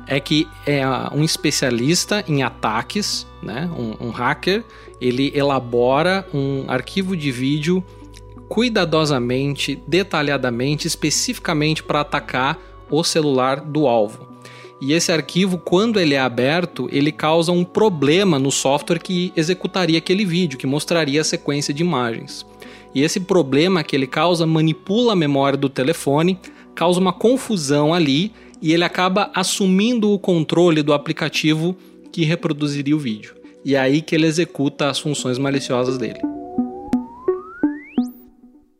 é 0.06 0.18
que 0.18 0.48
é 0.66 0.82
um 1.12 1.22
especialista 1.22 2.24
em 2.26 2.42
ataques, 2.42 3.26
né, 3.42 3.70
um, 3.76 4.08
um 4.08 4.10
hacker, 4.10 4.64
ele 5.00 5.30
elabora 5.34 6.26
um 6.34 6.64
arquivo 6.68 7.16
de 7.16 7.30
vídeo 7.30 7.84
cuidadosamente, 8.48 9.80
detalhadamente, 9.86 10.86
especificamente 10.86 11.82
para 11.82 12.00
atacar 12.00 12.58
o 12.90 13.02
celular 13.02 13.60
do 13.60 13.86
alvo. 13.86 14.26
E 14.80 14.92
esse 14.92 15.10
arquivo, 15.10 15.58
quando 15.58 15.98
ele 15.98 16.14
é 16.14 16.20
aberto, 16.20 16.88
ele 16.92 17.10
causa 17.10 17.50
um 17.50 17.64
problema 17.64 18.38
no 18.38 18.50
software 18.50 18.98
que 18.98 19.32
executaria 19.34 19.98
aquele 19.98 20.24
vídeo, 20.24 20.58
que 20.58 20.66
mostraria 20.66 21.22
a 21.22 21.24
sequência 21.24 21.72
de 21.72 21.82
imagens. 21.82 22.44
E 22.96 23.02
esse 23.02 23.20
problema 23.20 23.84
que 23.84 23.94
ele 23.94 24.06
causa 24.06 24.46
manipula 24.46 25.12
a 25.12 25.16
memória 25.16 25.58
do 25.58 25.68
telefone, 25.68 26.38
causa 26.74 26.98
uma 26.98 27.12
confusão 27.12 27.92
ali 27.92 28.32
e 28.62 28.72
ele 28.72 28.84
acaba 28.84 29.30
assumindo 29.34 30.10
o 30.10 30.18
controle 30.18 30.82
do 30.82 30.94
aplicativo 30.94 31.76
que 32.10 32.24
reproduziria 32.24 32.96
o 32.96 32.98
vídeo. 32.98 33.34
E 33.62 33.74
é 33.74 33.78
aí 33.78 34.00
que 34.00 34.14
ele 34.14 34.24
executa 34.24 34.88
as 34.88 34.98
funções 34.98 35.36
maliciosas 35.36 35.98
dele. 35.98 36.20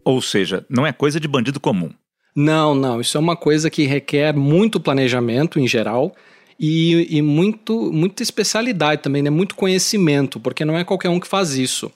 Ou 0.03 0.23
seja, 0.23 0.65
não 0.67 0.87
é 0.87 0.95
coisa 0.95 1.21
de 1.21 1.29
bandido 1.29 1.61
comum. 1.61 1.91
Não, 2.35 2.75
não. 2.75 3.03
Isso 3.03 3.19
é 3.19 3.21
uma 3.21 3.37
coisa 3.37 3.69
que 3.69 3.85
requer 3.85 4.35
muito 4.35 4.81
planejamento 4.81 5.61
em 5.61 5.69
geral 5.69 6.17
e, 6.59 7.19
e 7.19 7.21
muito, 7.21 7.93
muita 7.93 8.23
especialidade 8.23 9.03
também, 9.03 9.21
né? 9.21 9.29
muito 9.29 9.55
conhecimento, 9.55 10.41
porque 10.41 10.65
não 10.65 10.75
é 10.75 10.85
qualquer 10.85 11.11
um 11.11 11.21
que 11.21 11.29
faz 11.29 11.59
isso. 11.59 11.93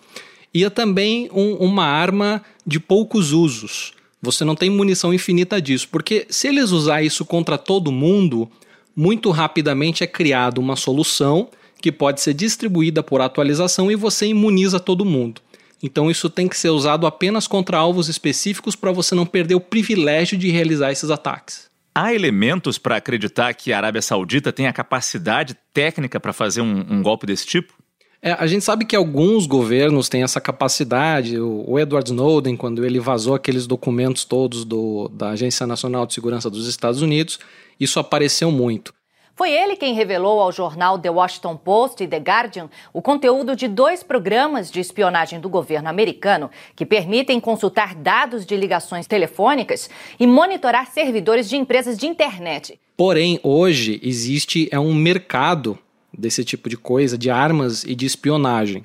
E 0.52 0.64
é 0.64 0.71
também 0.71 1.30
um, 1.33 1.54
uma 1.54 1.85
arma 1.85 2.42
de 2.66 2.80
poucos 2.80 3.33
usos. 3.33 3.92
Você 4.23 4.45
não 4.45 4.54
tem 4.54 4.69
munição 4.69 5.14
infinita 5.14 5.61
disso, 5.61 5.88
porque 5.90 6.26
se 6.28 6.49
eles 6.49 6.73
usar 6.73 7.02
isso 7.02 7.25
contra 7.25 7.57
todo 7.57 7.92
mundo, 7.92 8.50
muito 8.95 9.30
rapidamente 9.30 10.04
é 10.04 10.07
criada 10.07 10.61
uma 10.61 10.76
solução 10.76 11.49
que 11.80 11.90
pode 11.90 12.21
ser 12.21 12.35
distribuída 12.35 13.02
por 13.02 13.21
atualização 13.21 13.90
e 13.90 13.97
você 13.97 14.26
imuniza 14.26 14.78
todo 14.78 15.04
mundo. 15.04 15.40
Então 15.83 16.11
isso 16.11 16.28
tem 16.28 16.47
que 16.47 16.59
ser 16.59 16.69
usado 16.69 17.07
apenas 17.07 17.47
contra 17.47 17.78
alvos 17.78 18.09
específicos 18.09 18.76
para 18.76 18.92
você 18.92 19.14
não 19.14 19.25
perder 19.25 19.54
o 19.54 19.61
privilégio 19.61 20.37
de 20.37 20.50
realizar 20.50 20.92
esses 20.92 21.11
ataques. 21.11 21.71
Há 21.95 22.14
elementos 22.14 22.78
para 22.78 22.97
acreditar 22.97 23.52
que 23.54 23.73
a 23.73 23.78
Arábia 23.78 24.02
Saudita 24.02 24.52
tem 24.52 24.66
a 24.66 24.73
capacidade 24.73 25.57
técnica 25.73 26.21
para 26.21 26.33
fazer 26.33 26.61
um, 26.61 26.87
um, 26.88 27.02
golpe 27.02 27.26
desse 27.26 27.47
tipo? 27.47 27.75
É, 28.22 28.32
a 28.32 28.46
gente 28.46 28.62
sabe 28.62 28.84
que 28.84 28.94
alguns 28.94 29.46
governos 29.46 30.08
têm 30.08 30.22
essa 30.22 30.40
capacidade. 30.40 31.38
O, 31.38 31.64
o 31.66 31.78
Edward 31.78 32.10
Snowden, 32.10 32.54
quando 32.54 32.84
ele 32.84 33.00
vazou 33.00 33.34
aqueles 33.34 33.66
documentos 33.66 34.24
todos 34.24 34.64
do, 34.64 35.08
da 35.08 35.30
Agência 35.30 35.66
Nacional 35.66 36.04
de 36.04 36.12
Segurança 36.12 36.50
dos 36.50 36.68
Estados 36.68 37.00
Unidos, 37.00 37.38
isso 37.78 37.98
apareceu 37.98 38.50
muito. 38.50 38.92
Foi 39.34 39.50
ele 39.50 39.74
quem 39.74 39.94
revelou 39.94 40.38
ao 40.38 40.52
jornal 40.52 40.98
The 40.98 41.08
Washington 41.08 41.56
Post 41.56 42.04
e 42.04 42.06
The 42.06 42.18
Guardian 42.18 42.68
o 42.92 43.00
conteúdo 43.00 43.56
de 43.56 43.68
dois 43.68 44.02
programas 44.02 44.70
de 44.70 44.80
espionagem 44.80 45.40
do 45.40 45.48
governo 45.48 45.88
americano 45.88 46.50
que 46.76 46.84
permitem 46.84 47.40
consultar 47.40 47.94
dados 47.94 48.44
de 48.44 48.54
ligações 48.54 49.06
telefônicas 49.06 49.88
e 50.18 50.26
monitorar 50.26 50.92
servidores 50.92 51.48
de 51.48 51.56
empresas 51.56 51.96
de 51.96 52.06
internet. 52.06 52.78
Porém, 52.98 53.40
hoje 53.42 53.98
existe 54.02 54.68
é 54.70 54.78
um 54.78 54.92
mercado 54.92 55.78
desse 56.16 56.44
tipo 56.44 56.68
de 56.68 56.76
coisa, 56.76 57.16
de 57.16 57.30
armas 57.30 57.84
e 57.84 57.94
de 57.94 58.06
espionagem. 58.06 58.84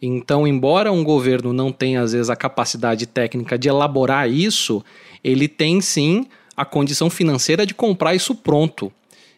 Então, 0.00 0.46
embora 0.46 0.92
um 0.92 1.02
governo 1.02 1.52
não 1.52 1.72
tenha 1.72 2.02
às 2.02 2.12
vezes 2.12 2.28
a 2.28 2.36
capacidade 2.36 3.06
técnica 3.06 3.58
de 3.58 3.68
elaborar 3.68 4.30
isso, 4.30 4.84
ele 5.24 5.48
tem 5.48 5.80
sim 5.80 6.26
a 6.56 6.64
condição 6.64 7.10
financeira 7.10 7.66
de 7.66 7.74
comprar 7.74 8.14
isso 8.14 8.34
pronto. 8.34 8.92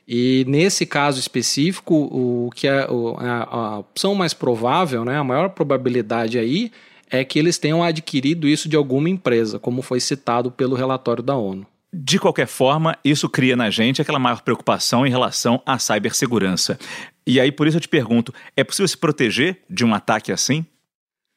E 0.07 0.45
nesse 0.49 0.87
caso 0.87 1.21
específico, 1.21 1.95
o 1.95 2.51
que 2.55 2.67
é 2.67 2.87
a, 2.89 3.79
opção 3.79 4.15
mais 4.15 4.33
provável, 4.33 5.05
né, 5.05 5.19
a 5.19 5.25
maior 5.25 5.51
probabilidade 5.51 6.39
aí 6.39 6.73
é 7.11 7.25
que 7.25 7.39
eles 7.39 7.59
tenham 7.59 7.83
adquirido 7.83 8.49
isso 8.49 8.69
de 8.69 8.77
alguma 8.77 9.09
empresa, 9.09 9.59
como 9.59 9.83
foi 9.83 10.01
citado 10.01 10.51
pelo 10.51 10.75
relatório 10.75 11.23
da 11.23 11.37
ONU. 11.37 11.67
De 11.93 12.19
qualquer 12.19 12.47
forma, 12.47 12.97
isso 13.03 13.29
cria 13.29 13.57
na 13.57 13.71
gente 13.71 14.03
aquela 14.03 14.19
maior 14.19 14.43
preocupação 14.43 15.07
em 15.07 15.11
relação 15.11 15.63
à 15.65 15.79
cibersegurança. 15.79 16.79
E 17.27 17.41
aí, 17.41 17.51
por 17.51 17.67
isso 17.67 17.79
eu 17.79 17.81
te 17.81 17.89
pergunto: 17.89 18.33
é 18.57 18.63
possível 18.63 18.89
se 18.89 18.97
proteger 18.97 19.63
de 19.71 19.85
um 19.85 19.95
ataque 19.95 20.31
assim? 20.31 20.67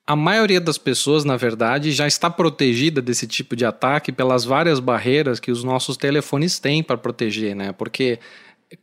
A 0.05 0.15
maioria 0.15 0.59
das 0.59 0.77
pessoas, 0.77 1.23
na 1.23 1.37
verdade, 1.37 1.91
já 1.91 2.05
está 2.05 2.29
protegida 2.29 3.01
desse 3.01 3.25
tipo 3.27 3.55
de 3.55 3.63
ataque 3.63 4.11
pelas 4.11 4.43
várias 4.43 4.79
barreiras 4.79 5.39
que 5.39 5.51
os 5.51 5.63
nossos 5.63 5.95
telefones 5.95 6.59
têm 6.59 6.83
para 6.83 6.97
proteger, 6.97 7.55
né? 7.55 7.71
Porque 7.71 8.19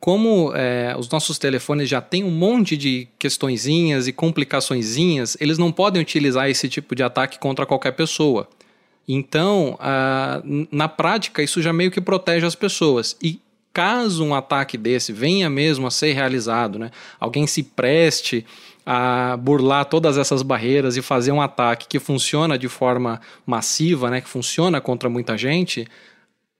como 0.01 0.53
é, 0.55 0.95
os 0.99 1.09
nossos 1.09 1.39
telefones 1.39 1.89
já 1.89 2.01
têm 2.01 2.23
um 2.23 2.31
monte 2.31 2.77
de 2.77 3.09
questõezinhas 3.19 4.07
e 4.07 4.13
complicaçõezinhas, 4.13 5.37
eles 5.41 5.59
não 5.59 5.73
podem 5.73 6.01
utilizar 6.01 6.49
esse 6.49 6.69
tipo 6.69 6.95
de 6.95 7.03
ataque 7.03 7.39
contra 7.39 7.67
qualquer 7.67 7.93
pessoa. 7.93 8.49
Então, 9.09 9.79
na 10.71 10.87
prática, 10.87 11.43
isso 11.43 11.63
já 11.63 11.73
meio 11.73 11.91
que 11.91 12.01
protege 12.01 12.45
as 12.45 12.55
pessoas. 12.55 13.17
E 13.23 13.41
caso 13.73 14.25
um 14.25 14.35
ataque 14.35 14.77
desse 14.77 15.13
venha 15.13 15.49
mesmo 15.49 15.87
a 15.87 15.91
ser 15.91 16.13
realizado, 16.13 16.79
né, 16.79 16.91
alguém 17.21 17.47
se 17.47 17.63
preste 17.63 18.45
a 18.85 19.37
burlar 19.37 19.85
todas 19.85 20.19
essas 20.19 20.43
barreiras 20.43 20.97
e 20.97 21.03
fazer 21.03 21.31
um 21.31 21.41
ataque 21.41 21.87
que 21.87 22.01
funciona 22.01 22.59
de 22.59 22.69
forma 22.69 23.21
massiva, 23.47 24.11
né, 24.11 24.21
que 24.21 24.29
funciona 24.29 24.81
contra 24.81 25.09
muita 25.09 25.39
gente, 25.39 25.87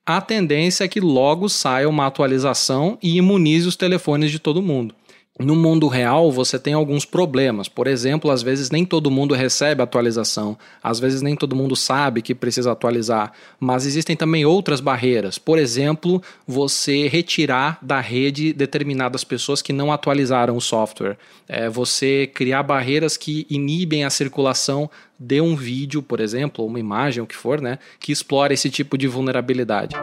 a 0.07 0.21
tendência 0.21 0.85
é 0.85 0.89
que 0.89 1.01
logo 1.01 1.49
saia 1.49 1.89
uma 1.89 2.07
atualização 2.07 2.97
e 3.03 3.17
imunize 3.17 3.67
os 3.67 3.77
telefones 3.77 4.31
de 4.31 4.39
todo 4.39 4.63
mundo. 4.63 4.95
No 5.39 5.55
mundo 5.55 5.87
real, 5.87 6.33
você 6.33 6.59
tem 6.59 6.75
alguns 6.75 7.05
problemas. 7.05 7.69
Por 7.69 7.87
exemplo, 7.87 8.29
às 8.31 8.43
vezes 8.43 8.71
nem 8.71 8.85
todo 8.85 9.11
mundo 9.11 9.35
recebe 9.35 9.81
atualização, 9.81 10.59
às 10.83 10.99
vezes 10.99 11.23
nem 11.23 11.37
todo 11.37 11.55
mundo 11.55 11.77
sabe 11.77 12.23
que 12.23 12.35
precisa 12.35 12.73
atualizar, 12.73 13.33
mas 13.61 13.87
existem 13.87 14.17
também 14.17 14.45
outras 14.45 14.81
barreiras. 14.81 15.39
Por 15.39 15.57
exemplo, 15.59 16.21
você 16.47 17.07
retirar 17.07 17.79
da 17.81 18.01
rede 18.01 18.53
determinadas 18.53 19.23
pessoas 19.23 19.63
que 19.63 19.73
não 19.73 19.93
atualizaram 19.93 20.57
o 20.57 20.61
software. 20.61 21.17
É, 21.49 21.69
você 21.69 22.27
criar 22.27 22.65
barreiras 22.65 23.17
que 23.17 23.47
inibem 23.49 24.05
a 24.05 24.11
circulação 24.11 24.91
de 25.19 25.41
um 25.41 25.55
vídeo, 25.55 26.03
por 26.03 26.21
exemplo, 26.21 26.65
ou 26.65 26.71
uma 26.71 26.81
imagem, 26.81 27.23
o 27.23 27.27
que 27.27 27.37
for, 27.37 27.61
né, 27.61 27.79
que 28.01 28.11
explora 28.11 28.53
esse 28.53 28.71
tipo 28.71 28.99
de 28.99 29.07
vulnerabilidade. 29.07 29.95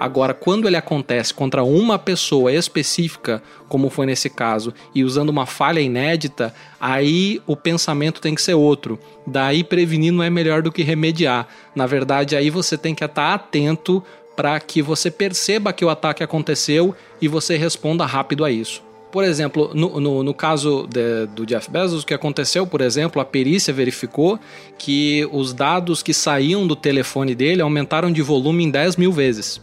Agora, 0.00 0.32
quando 0.32 0.66
ele 0.66 0.78
acontece 0.78 1.34
contra 1.34 1.62
uma 1.62 1.98
pessoa 1.98 2.50
específica, 2.50 3.42
como 3.68 3.90
foi 3.90 4.06
nesse 4.06 4.30
caso, 4.30 4.72
e 4.94 5.04
usando 5.04 5.28
uma 5.28 5.44
falha 5.44 5.78
inédita, 5.78 6.54
aí 6.80 7.38
o 7.46 7.54
pensamento 7.54 8.18
tem 8.18 8.34
que 8.34 8.40
ser 8.40 8.54
outro. 8.54 8.98
Daí 9.26 9.62
prevenir 9.62 10.10
não 10.10 10.24
é 10.24 10.30
melhor 10.30 10.62
do 10.62 10.72
que 10.72 10.82
remediar. 10.82 11.46
Na 11.74 11.84
verdade, 11.84 12.34
aí 12.34 12.48
você 12.48 12.78
tem 12.78 12.94
que 12.94 13.04
estar 13.04 13.34
atento 13.34 14.02
para 14.34 14.58
que 14.58 14.80
você 14.80 15.10
perceba 15.10 15.70
que 15.70 15.84
o 15.84 15.90
ataque 15.90 16.22
aconteceu 16.22 16.94
e 17.20 17.28
você 17.28 17.58
responda 17.58 18.06
rápido 18.06 18.42
a 18.42 18.50
isso. 18.50 18.82
Por 19.12 19.22
exemplo, 19.22 19.70
no, 19.74 20.00
no, 20.00 20.22
no 20.22 20.32
caso 20.32 20.88
de, 20.88 21.26
do 21.26 21.44
Jeff 21.44 21.70
Bezos, 21.70 22.04
o 22.04 22.06
que 22.06 22.14
aconteceu, 22.14 22.66
por 22.66 22.80
exemplo, 22.80 23.20
a 23.20 23.24
perícia 23.24 23.74
verificou 23.74 24.40
que 24.78 25.28
os 25.30 25.52
dados 25.52 26.02
que 26.02 26.14
saíam 26.14 26.66
do 26.66 26.74
telefone 26.74 27.34
dele 27.34 27.60
aumentaram 27.60 28.10
de 28.10 28.22
volume 28.22 28.64
em 28.64 28.70
10 28.70 28.96
mil 28.96 29.12
vezes. 29.12 29.60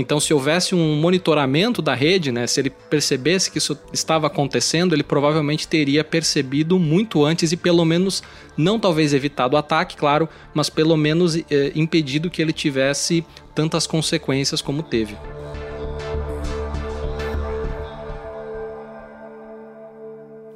Então, 0.00 0.20
se 0.20 0.32
houvesse 0.32 0.74
um 0.74 0.96
monitoramento 0.96 1.82
da 1.82 1.94
rede, 1.94 2.30
né, 2.30 2.46
se 2.46 2.60
ele 2.60 2.70
percebesse 2.70 3.50
que 3.50 3.58
isso 3.58 3.76
estava 3.92 4.26
acontecendo, 4.26 4.94
ele 4.94 5.02
provavelmente 5.02 5.66
teria 5.66 6.04
percebido 6.04 6.78
muito 6.78 7.24
antes 7.24 7.50
e 7.52 7.56
pelo 7.56 7.84
menos 7.84 8.22
não 8.56 8.78
talvez 8.78 9.12
evitado 9.12 9.56
o 9.56 9.58
ataque, 9.58 9.96
claro, 9.96 10.28
mas 10.54 10.70
pelo 10.70 10.96
menos 10.96 11.36
eh, 11.36 11.72
impedido 11.74 12.30
que 12.30 12.40
ele 12.40 12.52
tivesse 12.52 13.24
tantas 13.54 13.86
consequências 13.86 14.62
como 14.62 14.82
teve. 14.82 15.16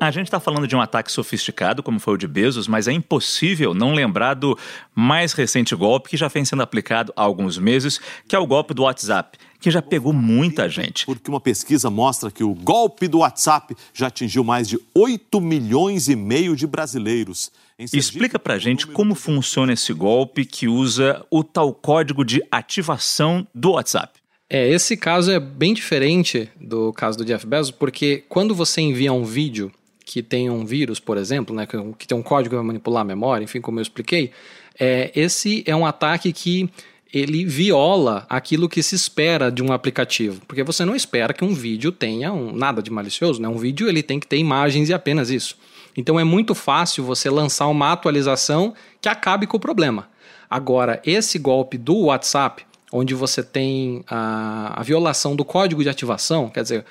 A 0.02 0.10
gente 0.10 0.26
está 0.26 0.40
falando 0.40 0.66
de 0.66 0.74
um 0.74 0.80
ataque 0.80 1.12
sofisticado, 1.12 1.80
como 1.80 2.00
foi 2.00 2.14
o 2.14 2.16
de 2.16 2.26
Bezos, 2.26 2.66
mas 2.66 2.88
é 2.88 2.92
impossível 2.92 3.72
não 3.72 3.94
lembrar 3.94 4.34
do 4.34 4.58
mais 4.92 5.32
recente 5.32 5.76
golpe 5.76 6.10
que 6.10 6.16
já 6.16 6.26
vem 6.26 6.44
sendo 6.44 6.60
aplicado 6.60 7.12
há 7.14 7.22
alguns 7.22 7.56
meses, 7.56 8.00
que 8.26 8.34
é 8.34 8.38
o 8.38 8.44
golpe 8.44 8.74
do 8.74 8.82
WhatsApp, 8.82 9.38
que 9.60 9.70
já 9.70 9.80
pegou 9.80 10.12
muita 10.12 10.68
gente. 10.68 11.06
Porque 11.06 11.30
uma 11.30 11.40
pesquisa 11.40 11.88
mostra 11.88 12.32
que 12.32 12.42
o 12.42 12.52
golpe 12.52 13.06
do 13.06 13.18
WhatsApp 13.18 13.76
já 13.94 14.08
atingiu 14.08 14.42
mais 14.42 14.66
de 14.66 14.76
8 14.92 15.40
milhões 15.40 16.08
e 16.08 16.16
meio 16.16 16.56
de 16.56 16.66
brasileiros. 16.66 17.52
Explica 17.78 18.40
pra 18.40 18.58
gente 18.58 18.88
como 18.88 19.14
funciona 19.14 19.72
esse 19.72 19.92
golpe 19.92 20.44
que 20.44 20.66
usa 20.66 21.24
o 21.30 21.44
tal 21.44 21.72
código 21.72 22.24
de 22.24 22.42
ativação 22.50 23.46
do 23.54 23.70
WhatsApp. 23.74 24.18
É, 24.50 24.68
esse 24.68 24.96
caso 24.96 25.30
é 25.30 25.38
bem 25.38 25.72
diferente 25.72 26.50
do 26.60 26.92
caso 26.92 27.16
do 27.18 27.24
Jeff 27.24 27.46
Bezos, 27.46 27.70
porque 27.70 28.24
quando 28.28 28.52
você 28.52 28.80
envia 28.80 29.12
um 29.12 29.24
vídeo 29.24 29.72
que 30.04 30.22
tem 30.22 30.50
um 30.50 30.64
vírus, 30.64 30.98
por 30.98 31.16
exemplo, 31.16 31.54
né, 31.54 31.66
que 31.98 32.06
tem 32.06 32.16
um 32.16 32.22
código 32.22 32.56
vai 32.56 32.64
manipular 32.64 33.02
a 33.02 33.04
memória, 33.04 33.44
enfim, 33.44 33.60
como 33.60 33.78
eu 33.78 33.82
expliquei, 33.82 34.30
é, 34.78 35.10
esse 35.14 35.62
é 35.66 35.74
um 35.74 35.86
ataque 35.86 36.32
que 36.32 36.68
ele 37.12 37.44
viola 37.44 38.26
aquilo 38.28 38.68
que 38.68 38.82
se 38.82 38.94
espera 38.94 39.50
de 39.50 39.62
um 39.62 39.70
aplicativo, 39.70 40.40
porque 40.48 40.62
você 40.62 40.84
não 40.84 40.96
espera 40.96 41.34
que 41.34 41.44
um 41.44 41.52
vídeo 41.52 41.92
tenha 41.92 42.32
um, 42.32 42.52
nada 42.52 42.82
de 42.82 42.90
malicioso, 42.90 43.40
né? 43.40 43.46
Um 43.48 43.58
vídeo 43.58 43.86
ele 43.86 44.02
tem 44.02 44.18
que 44.18 44.26
ter 44.26 44.38
imagens 44.38 44.88
e 44.88 44.94
apenas 44.94 45.28
isso. 45.28 45.58
Então 45.94 46.18
é 46.18 46.24
muito 46.24 46.54
fácil 46.54 47.04
você 47.04 47.28
lançar 47.28 47.66
uma 47.66 47.92
atualização 47.92 48.72
que 48.98 49.10
acabe 49.10 49.46
com 49.46 49.58
o 49.58 49.60
problema. 49.60 50.08
Agora, 50.48 51.02
esse 51.04 51.38
golpe 51.38 51.76
do 51.76 52.04
WhatsApp, 52.04 52.64
onde 52.90 53.14
você 53.14 53.42
tem 53.42 54.02
a, 54.08 54.80
a 54.80 54.82
violação 54.82 55.36
do 55.36 55.44
código 55.44 55.82
de 55.82 55.90
ativação, 55.90 56.48
quer 56.48 56.62
dizer, 56.62 56.84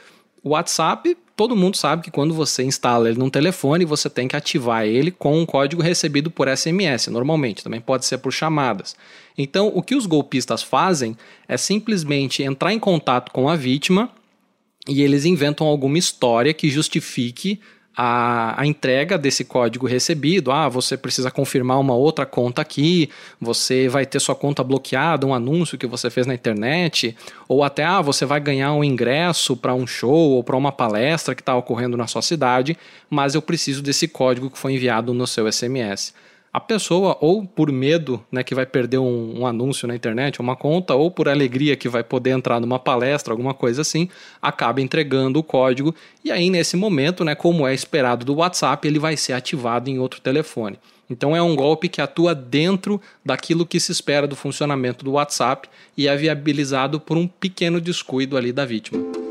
o 0.43 0.49
WhatsApp, 0.49 1.15
todo 1.35 1.55
mundo 1.55 1.77
sabe 1.77 2.03
que 2.03 2.11
quando 2.11 2.33
você 2.33 2.63
instala 2.63 3.09
ele 3.09 3.19
num 3.19 3.29
telefone, 3.29 3.85
você 3.85 4.09
tem 4.09 4.27
que 4.27 4.35
ativar 4.35 4.85
ele 4.85 5.11
com 5.11 5.39
um 5.39 5.45
código 5.45 5.81
recebido 5.81 6.31
por 6.31 6.47
SMS, 6.47 7.07
normalmente, 7.07 7.63
também 7.63 7.79
pode 7.79 8.05
ser 8.05 8.17
por 8.17 8.31
chamadas. 8.31 8.95
Então, 9.37 9.71
o 9.73 9.81
que 9.81 9.95
os 9.95 10.05
golpistas 10.05 10.63
fazem 10.63 11.15
é 11.47 11.57
simplesmente 11.57 12.43
entrar 12.43 12.73
em 12.73 12.79
contato 12.79 13.31
com 13.31 13.47
a 13.47 13.55
vítima 13.55 14.09
e 14.87 15.01
eles 15.03 15.25
inventam 15.25 15.67
alguma 15.67 15.97
história 15.97 16.53
que 16.53 16.69
justifique 16.69 17.59
a, 17.95 18.61
a, 18.61 18.65
entrega 18.65 19.17
desse 19.17 19.43
código 19.43 19.87
recebido. 19.87 20.51
Ah, 20.51 20.69
você 20.69 20.97
precisa 20.97 21.29
confirmar 21.29 21.79
uma 21.79 21.93
outra 21.93 22.25
conta 22.25 22.61
aqui, 22.61 23.09
você 23.39 23.87
vai 23.87 24.05
ter 24.05 24.19
sua 24.19 24.35
conta 24.35 24.63
bloqueada, 24.63 25.25
um 25.25 25.33
anúncio 25.33 25.77
que 25.77 25.87
você 25.87 26.09
fez 26.09 26.25
na 26.25 26.33
internet, 26.33 27.15
ou 27.47 27.63
até 27.63 27.83
ah, 27.83 28.01
você 28.01 28.25
vai 28.25 28.39
ganhar 28.39 28.73
um 28.73 28.83
ingresso 28.83 29.55
para 29.57 29.73
um 29.73 29.85
show 29.85 30.31
ou 30.31 30.43
para 30.43 30.55
uma 30.55 30.71
palestra 30.71 31.35
que 31.35 31.41
está 31.41 31.55
ocorrendo 31.55 31.97
na 31.97 32.07
sua 32.07 32.21
cidade, 32.21 32.77
mas 33.09 33.35
eu 33.35 33.41
preciso 33.41 33.81
desse 33.81 34.07
código 34.07 34.49
que 34.49 34.57
foi 34.57 34.73
enviado 34.73 35.13
no 35.13 35.27
seu 35.27 35.51
SMS 35.51 36.13
a 36.53 36.59
pessoa, 36.59 37.17
ou 37.21 37.45
por 37.45 37.71
medo 37.71 38.21
né, 38.29 38.43
que 38.43 38.53
vai 38.53 38.65
perder 38.65 38.97
um, 38.97 39.39
um, 39.39 39.47
anúncio 39.47 39.87
na 39.87 39.95
internet, 39.95 40.41
uma 40.41 40.55
conta, 40.55 40.93
ou 40.93 41.09
por 41.09 41.29
alegria 41.29 41.77
que 41.77 41.87
vai 41.87 42.03
poder 42.03 42.31
entrar 42.31 42.59
numa 42.59 42.77
palestra, 42.77 43.33
alguma 43.33 43.53
coisa 43.53 43.81
assim, 43.81 44.09
acaba 44.41 44.81
entregando 44.81 45.39
o 45.39 45.43
código. 45.43 45.95
E 46.25 46.31
aí, 46.31 46.49
nesse 46.49 46.75
momento, 46.75 47.23
né, 47.23 47.35
como 47.35 47.65
é 47.65 47.73
esperado 47.73 48.25
do 48.25 48.35
WhatsApp, 48.35 48.85
ele 48.85 48.99
vai 48.99 49.15
ser 49.15 49.31
ativado 49.31 49.89
em 49.89 49.97
outro 49.97 50.19
telefone. 50.19 50.77
Então, 51.09 51.35
é 51.35 51.41
um 51.41 51.55
golpe 51.55 51.87
que 51.87 52.01
atua 52.01 52.35
dentro 52.35 52.99
daquilo 53.23 53.65
que 53.65 53.79
se 53.79 53.91
espera 53.91 54.27
do 54.27 54.35
funcionamento 54.35 55.05
do 55.05 55.11
WhatsApp 55.11 55.69
e 55.97 56.07
é 56.07 56.15
viabilizado 56.15 56.99
por 56.99 57.17
um 57.17 57.27
pequeno 57.27 57.79
descuido 57.79 58.35
ali 58.35 58.51
da 58.51 58.65
vítima. 58.65 59.30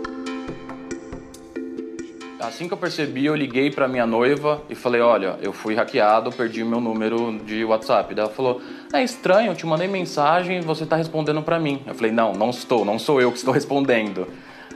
Assim 2.40 2.66
que 2.66 2.72
eu 2.72 2.79
percebi, 2.79 3.26
eu 3.26 3.37
liguei 3.37 3.70
para 3.70 3.87
minha 3.87 4.07
noiva 4.07 4.62
e 4.70 4.74
falei: 4.74 5.03
Olha, 5.03 5.38
eu 5.42 5.53
fui 5.53 5.74
hackeado, 5.74 6.33
perdi 6.33 6.64
meu 6.64 6.81
número 6.81 7.38
de 7.44 7.62
WhatsApp. 7.64 8.14
Daí 8.14 8.24
ela 8.24 8.33
falou: 8.33 8.62
É 8.92 9.03
estranho, 9.05 9.53
eu 9.53 9.55
te 9.55 9.66
mandei 9.66 9.87
mensagem 9.87 10.59
e 10.59 10.61
você 10.62 10.87
tá 10.87 10.96
respondendo 10.96 11.42
para 11.42 11.59
mim. 11.61 11.83
Eu 11.87 11.94
falei: 11.94 12.11
Não, 12.11 12.33
não 12.33 12.48
estou, 12.48 12.83
não 12.83 12.98
sou 12.98 13.20
eu 13.20 13.31
que 13.31 13.37
estou 13.37 13.53
respondendo. 13.55 14.26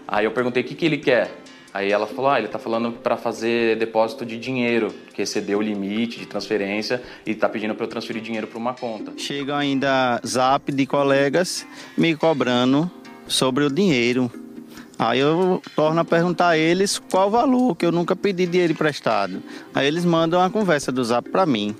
Aí 0.06 0.26
eu 0.26 0.30
perguntei: 0.30 0.62
O 0.62 0.66
que, 0.66 0.74
que 0.74 0.84
ele 0.84 0.98
quer? 0.98 1.30
Aí 1.72 1.90
ela 1.90 2.06
falou: 2.06 2.30
Ah, 2.30 2.38
ele 2.38 2.48
tá 2.48 2.58
falando 2.58 2.92
para 2.92 3.16
fazer 3.16 3.78
depósito 3.78 4.26
de 4.26 4.38
dinheiro, 4.38 4.92
que 5.14 5.22
excedeu 5.22 5.58
o 5.58 5.62
limite 5.62 6.20
de 6.20 6.26
transferência 6.26 7.02
e 7.24 7.34
tá 7.34 7.48
pedindo 7.48 7.74
para 7.74 7.84
eu 7.84 7.88
transferir 7.88 8.22
dinheiro 8.22 8.46
para 8.46 8.58
uma 8.58 8.74
conta. 8.74 9.12
Chega 9.16 9.56
ainda 9.56 10.20
zap 10.26 10.70
de 10.70 10.84
colegas 10.86 11.66
me 11.96 12.14
cobrando 12.14 12.90
sobre 13.26 13.64
o 13.64 13.70
dinheiro 13.70 14.30
Aí 14.98 15.18
eu 15.18 15.60
torno 15.74 16.00
a 16.00 16.04
perguntar 16.04 16.48
a 16.48 16.58
eles 16.58 16.98
qual 16.98 17.28
o 17.28 17.30
valor, 17.30 17.74
que 17.74 17.84
eu 17.84 17.92
nunca 17.92 18.14
pedi 18.14 18.46
dinheiro 18.46 18.72
emprestado. 18.72 19.42
Aí 19.74 19.86
eles 19.86 20.04
mandam 20.04 20.40
uma 20.40 20.50
conversa 20.50 20.92
do 20.92 21.04
zap 21.04 21.28
para 21.30 21.44
mim. 21.44 21.74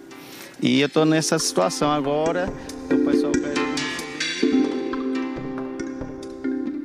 E 0.61 0.81
eu 0.81 0.89
tô 0.89 1.05
nessa 1.05 1.39
situação 1.39 1.91
agora, 1.91 2.53
o 2.91 3.05
pessoal 3.05 3.33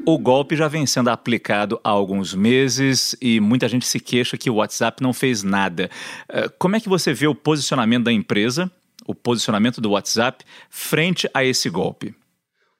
O 0.06 0.18
golpe 0.18 0.56
já 0.56 0.68
vem 0.68 0.88
sendo 0.88 1.12
aplicado 1.12 1.80
há 1.84 1.90
alguns 1.90 2.34
meses 2.34 3.16
e 3.22 3.40
muita 3.40 3.70
gente 3.70 3.86
se 3.86 4.00
queixa 4.00 4.38
que 4.38 4.50
o 4.50 4.56
WhatsApp 4.56 5.04
não 5.04 5.14
fez 5.14 5.44
nada. 5.44 5.88
Eh, 6.28 6.50
como 6.58 6.76
é 6.76 6.80
que 6.80 6.90
você 6.90 7.14
vê 7.14 7.28
o 7.28 7.36
posicionamento 7.36 8.06
da 8.06 8.12
empresa, 8.12 8.72
o 9.06 9.14
posicionamento 9.14 9.80
do 9.80 9.92
WhatsApp, 9.92 10.44
frente 10.68 11.30
a 11.32 11.46
esse 11.46 11.70
golpe? 11.70 12.16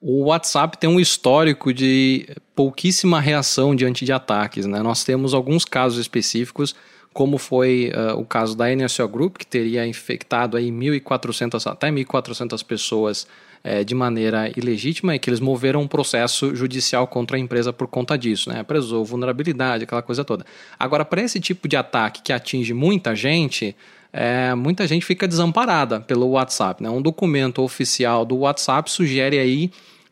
O 0.00 0.24
WhatsApp 0.24 0.78
tem 0.78 0.88
um 0.88 0.98
histórico 0.98 1.74
de 1.74 2.26
pouquíssima 2.54 3.20
reação 3.20 3.76
diante 3.76 4.04
de 4.04 4.12
ataques. 4.12 4.64
Né? 4.64 4.82
Nós 4.82 5.04
temos 5.04 5.34
alguns 5.34 5.66
casos 5.66 5.98
específicos, 5.98 6.74
como 7.12 7.36
foi 7.36 7.92
uh, 7.94 8.18
o 8.18 8.24
caso 8.24 8.56
da 8.56 8.74
NSO 8.74 9.06
Group, 9.08 9.36
que 9.36 9.46
teria 9.46 9.86
infectado 9.86 10.56
aí 10.56 10.70
1.400 10.70 11.70
até 11.70 11.90
1.400 11.90 12.64
pessoas 12.64 13.26
é, 13.62 13.84
de 13.84 13.94
maneira 13.94 14.50
ilegítima 14.56 15.14
e 15.14 15.18
que 15.18 15.28
eles 15.28 15.40
moveram 15.40 15.82
um 15.82 15.88
processo 15.88 16.54
judicial 16.54 17.06
contra 17.06 17.36
a 17.36 17.40
empresa 17.40 17.72
por 17.72 17.86
conta 17.86 18.16
disso, 18.16 18.48
né? 18.48 18.62
Prezou 18.62 19.04
vulnerabilidade, 19.04 19.84
aquela 19.84 20.00
coisa 20.00 20.24
toda. 20.24 20.46
Agora, 20.78 21.04
para 21.04 21.20
esse 21.20 21.38
tipo 21.38 21.68
de 21.68 21.76
ataque 21.76 22.22
que 22.22 22.32
atinge 22.32 22.72
muita 22.72 23.14
gente, 23.14 23.76
é, 24.12 24.54
muita 24.54 24.86
gente 24.86 25.04
fica 25.06 25.26
desamparada 25.26 26.00
pelo 26.00 26.28
WhatsApp. 26.30 26.82
Né? 26.82 26.90
Um 26.90 27.02
documento 27.02 27.62
oficial 27.62 28.24
do 28.24 28.38
WhatsApp 28.38 28.90
sugere 28.90 29.38
aí 29.38 29.70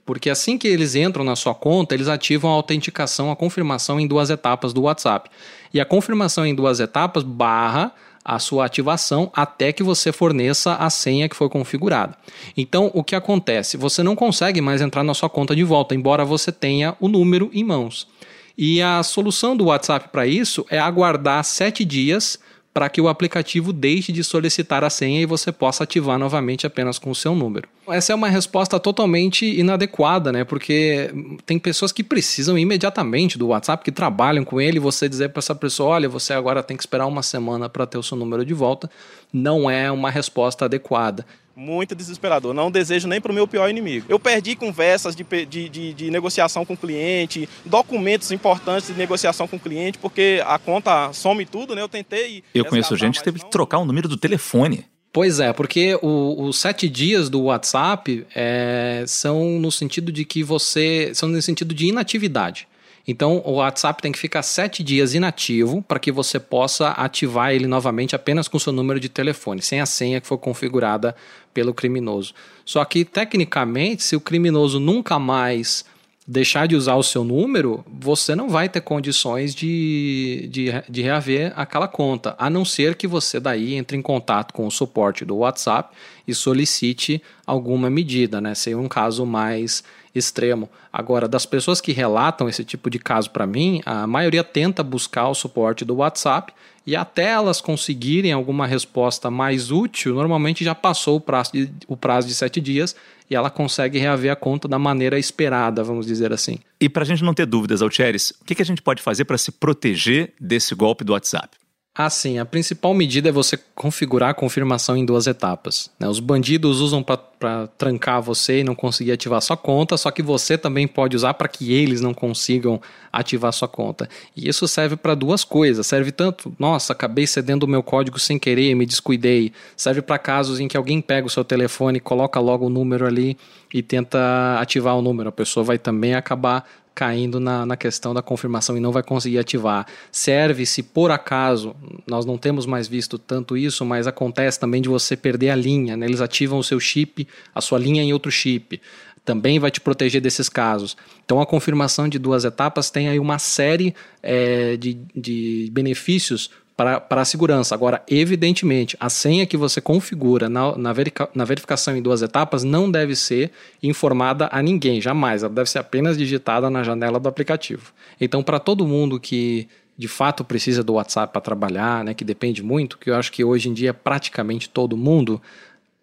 porque 0.08 0.30
assim 0.30 0.56
que 0.56 0.66
eles 0.66 0.94
entram 0.94 1.22
na 1.22 1.36
sua 1.36 1.54
conta, 1.54 1.94
eles 1.94 2.08
ativam 2.08 2.50
a 2.50 2.54
autenticação, 2.54 3.30
a 3.30 3.36
confirmação 3.36 4.00
em 4.00 4.06
duas 4.06 4.30
etapas 4.30 4.72
do 4.72 4.84
WhatsApp. 4.84 5.28
E 5.74 5.78
a 5.78 5.84
confirmação 5.84 6.46
em 6.46 6.54
duas 6.54 6.80
etapas 6.80 7.22
barra 7.22 7.92
a 8.24 8.38
sua 8.38 8.64
ativação 8.64 9.30
até 9.34 9.70
que 9.70 9.82
você 9.82 10.10
forneça 10.10 10.76
a 10.76 10.88
senha 10.88 11.28
que 11.28 11.36
foi 11.36 11.50
configurada. 11.50 12.16
Então, 12.56 12.90
o 12.94 13.04
que 13.04 13.14
acontece? 13.14 13.76
Você 13.76 14.02
não 14.02 14.16
consegue 14.16 14.62
mais 14.62 14.80
entrar 14.80 15.04
na 15.04 15.12
sua 15.12 15.28
conta 15.28 15.54
de 15.54 15.62
volta, 15.62 15.94
embora 15.94 16.24
você 16.24 16.50
tenha 16.50 16.96
o 17.00 17.06
número 17.06 17.50
em 17.52 17.62
mãos. 17.62 18.08
E 18.56 18.80
a 18.80 19.02
solução 19.02 19.54
do 19.54 19.66
WhatsApp 19.66 20.08
para 20.08 20.26
isso 20.26 20.64
é 20.70 20.78
aguardar 20.78 21.44
sete 21.44 21.84
dias 21.84 22.38
para 22.72 22.88
que 22.88 23.00
o 23.00 23.08
aplicativo 23.08 23.72
deixe 23.72 24.12
de 24.12 24.22
solicitar 24.22 24.84
a 24.84 24.90
senha 24.90 25.20
e 25.20 25.26
você 25.26 25.50
possa 25.50 25.84
ativar 25.84 26.18
novamente 26.18 26.66
apenas 26.66 26.98
com 26.98 27.10
o 27.10 27.14
seu 27.14 27.34
número. 27.34 27.68
Essa 27.88 28.12
é 28.12 28.14
uma 28.14 28.28
resposta 28.28 28.78
totalmente 28.78 29.44
inadequada, 29.44 30.30
né? 30.30 30.44
Porque 30.44 31.10
tem 31.44 31.58
pessoas 31.58 31.90
que 31.90 32.04
precisam 32.04 32.58
imediatamente 32.58 33.38
do 33.38 33.48
WhatsApp, 33.48 33.82
que 33.82 33.90
trabalham 33.90 34.44
com 34.44 34.60
ele, 34.60 34.76
e 34.76 34.80
você 34.80 35.08
dizer 35.08 35.30
para 35.30 35.40
essa 35.40 35.54
pessoa: 35.54 35.90
olha, 35.90 36.08
você 36.08 36.32
agora 36.32 36.62
tem 36.62 36.76
que 36.76 36.82
esperar 36.82 37.06
uma 37.06 37.22
semana 37.22 37.68
para 37.68 37.86
ter 37.86 37.98
o 37.98 38.02
seu 38.02 38.16
número 38.16 38.44
de 38.44 38.54
volta, 38.54 38.90
não 39.32 39.70
é 39.70 39.90
uma 39.90 40.10
resposta 40.10 40.66
adequada 40.66 41.24
muito 41.58 41.94
desesperador. 41.94 42.54
Não 42.54 42.70
desejo 42.70 43.08
nem 43.08 43.20
para 43.20 43.32
o 43.32 43.34
meu 43.34 43.46
pior 43.48 43.68
inimigo. 43.68 44.06
Eu 44.08 44.18
perdi 44.18 44.54
conversas 44.54 45.16
de, 45.16 45.24
de, 45.24 45.68
de, 45.68 45.92
de, 45.92 46.10
negociação 46.10 46.64
com 46.64 46.74
o 46.74 46.76
cliente, 46.76 47.48
documentos 47.64 48.30
importantes 48.30 48.86
de 48.86 48.94
negociação 48.94 49.48
com 49.48 49.56
o 49.56 49.60
cliente, 49.60 49.98
porque 49.98 50.40
a 50.46 50.58
conta 50.58 51.12
some 51.12 51.44
tudo, 51.44 51.74
né? 51.74 51.82
Eu 51.82 51.88
tentei. 51.88 52.44
Eu 52.54 52.64
conheço 52.64 52.96
gente 52.96 53.18
que 53.18 53.24
teve 53.24 53.40
que 53.40 53.50
trocar 53.50 53.78
o 53.78 53.84
número 53.84 54.08
do 54.08 54.16
telefone. 54.16 54.86
Pois 55.12 55.40
é, 55.40 55.52
porque 55.52 55.98
o- 56.00 56.44
os 56.44 56.58
sete 56.58 56.88
dias 56.88 57.28
do 57.28 57.42
WhatsApp 57.44 58.26
é, 58.34 59.02
são 59.06 59.58
no 59.58 59.72
sentido 59.72 60.12
de 60.12 60.24
que 60.24 60.44
você. 60.44 61.10
são 61.14 61.28
no 61.28 61.40
sentido 61.42 61.74
de 61.74 61.86
inatividade. 61.86 62.68
Então, 63.10 63.40
o 63.42 63.52
WhatsApp 63.52 64.02
tem 64.02 64.12
que 64.12 64.18
ficar 64.18 64.42
sete 64.42 64.82
dias 64.82 65.14
inativo 65.14 65.80
para 65.80 65.98
que 65.98 66.12
você 66.12 66.38
possa 66.38 66.90
ativar 66.90 67.54
ele 67.54 67.66
novamente 67.66 68.14
apenas 68.14 68.48
com 68.48 68.58
seu 68.58 68.70
número 68.70 69.00
de 69.00 69.08
telefone, 69.08 69.62
sem 69.62 69.80
a 69.80 69.86
senha 69.86 70.20
que 70.20 70.26
foi 70.26 70.36
configurada 70.36 71.16
pelo 71.54 71.72
criminoso. 71.72 72.34
Só 72.66 72.84
que, 72.84 73.06
tecnicamente, 73.06 74.02
se 74.02 74.14
o 74.14 74.20
criminoso 74.20 74.78
nunca 74.78 75.18
mais 75.18 75.86
deixar 76.26 76.68
de 76.68 76.76
usar 76.76 76.96
o 76.96 77.02
seu 77.02 77.24
número, 77.24 77.82
você 77.90 78.34
não 78.34 78.50
vai 78.50 78.68
ter 78.68 78.82
condições 78.82 79.54
de, 79.54 80.46
de, 80.52 80.66
de 80.86 81.00
reaver 81.00 81.54
aquela 81.56 81.88
conta, 81.88 82.36
a 82.38 82.50
não 82.50 82.66
ser 82.66 82.94
que 82.96 83.06
você 83.06 83.40
daí 83.40 83.74
entre 83.74 83.96
em 83.96 84.02
contato 84.02 84.52
com 84.52 84.66
o 84.66 84.70
suporte 84.70 85.24
do 85.24 85.38
WhatsApp 85.38 85.96
e 86.26 86.34
solicite 86.34 87.22
alguma 87.46 87.88
medida, 87.88 88.38
né? 88.42 88.54
Seria 88.54 88.78
um 88.78 88.88
caso 88.88 89.24
mais 89.24 89.82
extremo. 90.14 90.68
Agora, 90.92 91.28
das 91.28 91.46
pessoas 91.46 91.80
que 91.80 91.92
relatam 91.92 92.48
esse 92.48 92.64
tipo 92.64 92.88
de 92.90 92.98
caso 92.98 93.30
para 93.30 93.46
mim, 93.46 93.80
a 93.84 94.06
maioria 94.06 94.42
tenta 94.44 94.82
buscar 94.82 95.28
o 95.28 95.34
suporte 95.34 95.84
do 95.84 95.96
WhatsApp 95.96 96.52
e 96.86 96.96
até 96.96 97.24
elas 97.32 97.60
conseguirem 97.60 98.32
alguma 98.32 98.66
resposta 98.66 99.30
mais 99.30 99.70
útil, 99.70 100.14
normalmente 100.14 100.64
já 100.64 100.74
passou 100.74 101.16
o 101.16 101.20
prazo 101.20 101.52
de, 101.52 101.70
o 101.86 101.96
prazo 101.96 102.26
de 102.26 102.34
sete 102.34 102.60
dias 102.60 102.96
e 103.28 103.36
ela 103.36 103.50
consegue 103.50 103.98
reaver 103.98 104.32
a 104.32 104.36
conta 104.36 104.66
da 104.66 104.78
maneira 104.78 105.18
esperada, 105.18 105.84
vamos 105.84 106.06
dizer 106.06 106.32
assim. 106.32 106.58
E 106.80 106.88
para 106.88 107.02
a 107.02 107.06
gente 107.06 107.22
não 107.22 107.34
ter 107.34 107.44
dúvidas, 107.44 107.82
Altieres, 107.82 108.32
o 108.40 108.44
que, 108.44 108.54
que 108.54 108.62
a 108.62 108.64
gente 108.64 108.80
pode 108.80 109.02
fazer 109.02 109.26
para 109.26 109.36
se 109.36 109.52
proteger 109.52 110.32
desse 110.40 110.74
golpe 110.74 111.04
do 111.04 111.12
WhatsApp? 111.12 111.58
Assim, 112.00 112.38
a 112.38 112.44
principal 112.44 112.94
medida 112.94 113.28
é 113.28 113.32
você 113.32 113.58
configurar 113.74 114.30
a 114.30 114.34
confirmação 114.34 114.96
em 114.96 115.04
duas 115.04 115.26
etapas. 115.26 115.90
né? 115.98 116.06
Os 116.06 116.20
bandidos 116.20 116.80
usam 116.80 117.02
para 117.02 117.66
trancar 117.76 118.22
você 118.22 118.60
e 118.60 118.64
não 118.64 118.72
conseguir 118.72 119.10
ativar 119.10 119.42
sua 119.42 119.56
conta, 119.56 119.96
só 119.96 120.08
que 120.12 120.22
você 120.22 120.56
também 120.56 120.86
pode 120.86 121.16
usar 121.16 121.34
para 121.34 121.48
que 121.48 121.72
eles 121.72 122.00
não 122.00 122.14
consigam 122.14 122.80
ativar 123.12 123.52
sua 123.52 123.66
conta. 123.66 124.08
E 124.36 124.48
isso 124.48 124.68
serve 124.68 124.94
para 124.94 125.16
duas 125.16 125.42
coisas. 125.42 125.88
Serve 125.88 126.12
tanto, 126.12 126.54
nossa, 126.56 126.92
acabei 126.92 127.26
cedendo 127.26 127.64
o 127.64 127.68
meu 127.68 127.82
código 127.82 128.16
sem 128.16 128.38
querer, 128.38 128.76
me 128.76 128.86
descuidei. 128.86 129.52
Serve 129.76 130.00
para 130.00 130.20
casos 130.20 130.60
em 130.60 130.68
que 130.68 130.76
alguém 130.76 131.00
pega 131.00 131.26
o 131.26 131.30
seu 131.30 131.42
telefone, 131.42 131.98
coloca 131.98 132.38
logo 132.38 132.66
o 132.66 132.70
número 132.70 133.08
ali 133.08 133.36
e 133.74 133.82
tenta 133.82 134.56
ativar 134.60 134.96
o 134.96 135.02
número. 135.02 135.30
A 135.30 135.32
pessoa 135.32 135.64
vai 135.64 135.78
também 135.78 136.14
acabar 136.14 136.64
caindo 136.98 137.38
na, 137.38 137.64
na 137.64 137.76
questão 137.76 138.12
da 138.12 138.20
confirmação 138.20 138.76
e 138.76 138.80
não 138.80 138.90
vai 138.90 139.04
conseguir 139.04 139.38
ativar. 139.38 139.86
Serve 140.10 140.66
se 140.66 140.82
por 140.82 141.12
acaso, 141.12 141.76
nós 142.04 142.26
não 142.26 142.36
temos 142.36 142.66
mais 142.66 142.88
visto 142.88 143.16
tanto 143.16 143.56
isso, 143.56 143.84
mas 143.84 144.08
acontece 144.08 144.58
também 144.58 144.82
de 144.82 144.88
você 144.88 145.16
perder 145.16 145.50
a 145.50 145.54
linha, 145.54 145.96
né? 145.96 146.06
eles 146.06 146.20
ativam 146.20 146.58
o 146.58 146.64
seu 146.64 146.80
chip, 146.80 147.28
a 147.54 147.60
sua 147.60 147.78
linha 147.78 148.02
em 148.02 148.12
outro 148.12 148.32
chip. 148.32 148.80
Também 149.24 149.60
vai 149.60 149.70
te 149.70 149.80
proteger 149.80 150.20
desses 150.20 150.48
casos. 150.48 150.96
Então, 151.24 151.40
a 151.40 151.46
confirmação 151.46 152.08
de 152.08 152.18
duas 152.18 152.44
etapas 152.44 152.90
tem 152.90 153.08
aí 153.08 153.20
uma 153.20 153.38
série 153.38 153.94
é, 154.20 154.76
de, 154.76 154.98
de 155.14 155.68
benefícios 155.70 156.50
para, 156.78 157.20
a 157.20 157.24
segurança. 157.24 157.74
Agora, 157.74 158.00
evidentemente, 158.06 158.96
a 159.00 159.10
senha 159.10 159.44
que 159.44 159.56
você 159.56 159.80
configura 159.80 160.48
na, 160.48 160.78
na, 160.78 160.92
verica, 160.92 161.28
na 161.34 161.44
verificação 161.44 161.96
em 161.96 162.00
duas 162.00 162.22
etapas 162.22 162.62
não 162.62 162.88
deve 162.88 163.16
ser 163.16 163.50
informada 163.82 164.48
a 164.52 164.62
ninguém, 164.62 165.00
jamais. 165.00 165.42
Ela 165.42 165.52
deve 165.52 165.68
ser 165.68 165.80
apenas 165.80 166.16
digitada 166.16 166.70
na 166.70 166.84
janela 166.84 167.18
do 167.18 167.28
aplicativo. 167.28 167.92
Então, 168.20 168.44
para 168.44 168.60
todo 168.60 168.86
mundo 168.86 169.18
que 169.18 169.66
de 169.98 170.06
fato 170.06 170.44
precisa 170.44 170.84
do 170.84 170.92
WhatsApp 170.92 171.32
para 171.32 171.42
trabalhar, 171.42 172.04
né, 172.04 172.14
que 172.14 172.22
depende 172.22 172.62
muito, 172.62 172.96
que 172.96 173.10
eu 173.10 173.16
acho 173.16 173.32
que 173.32 173.42
hoje 173.42 173.68
em 173.68 173.74
dia 173.74 173.92
praticamente 173.92 174.68
todo 174.68 174.96
mundo, 174.96 175.42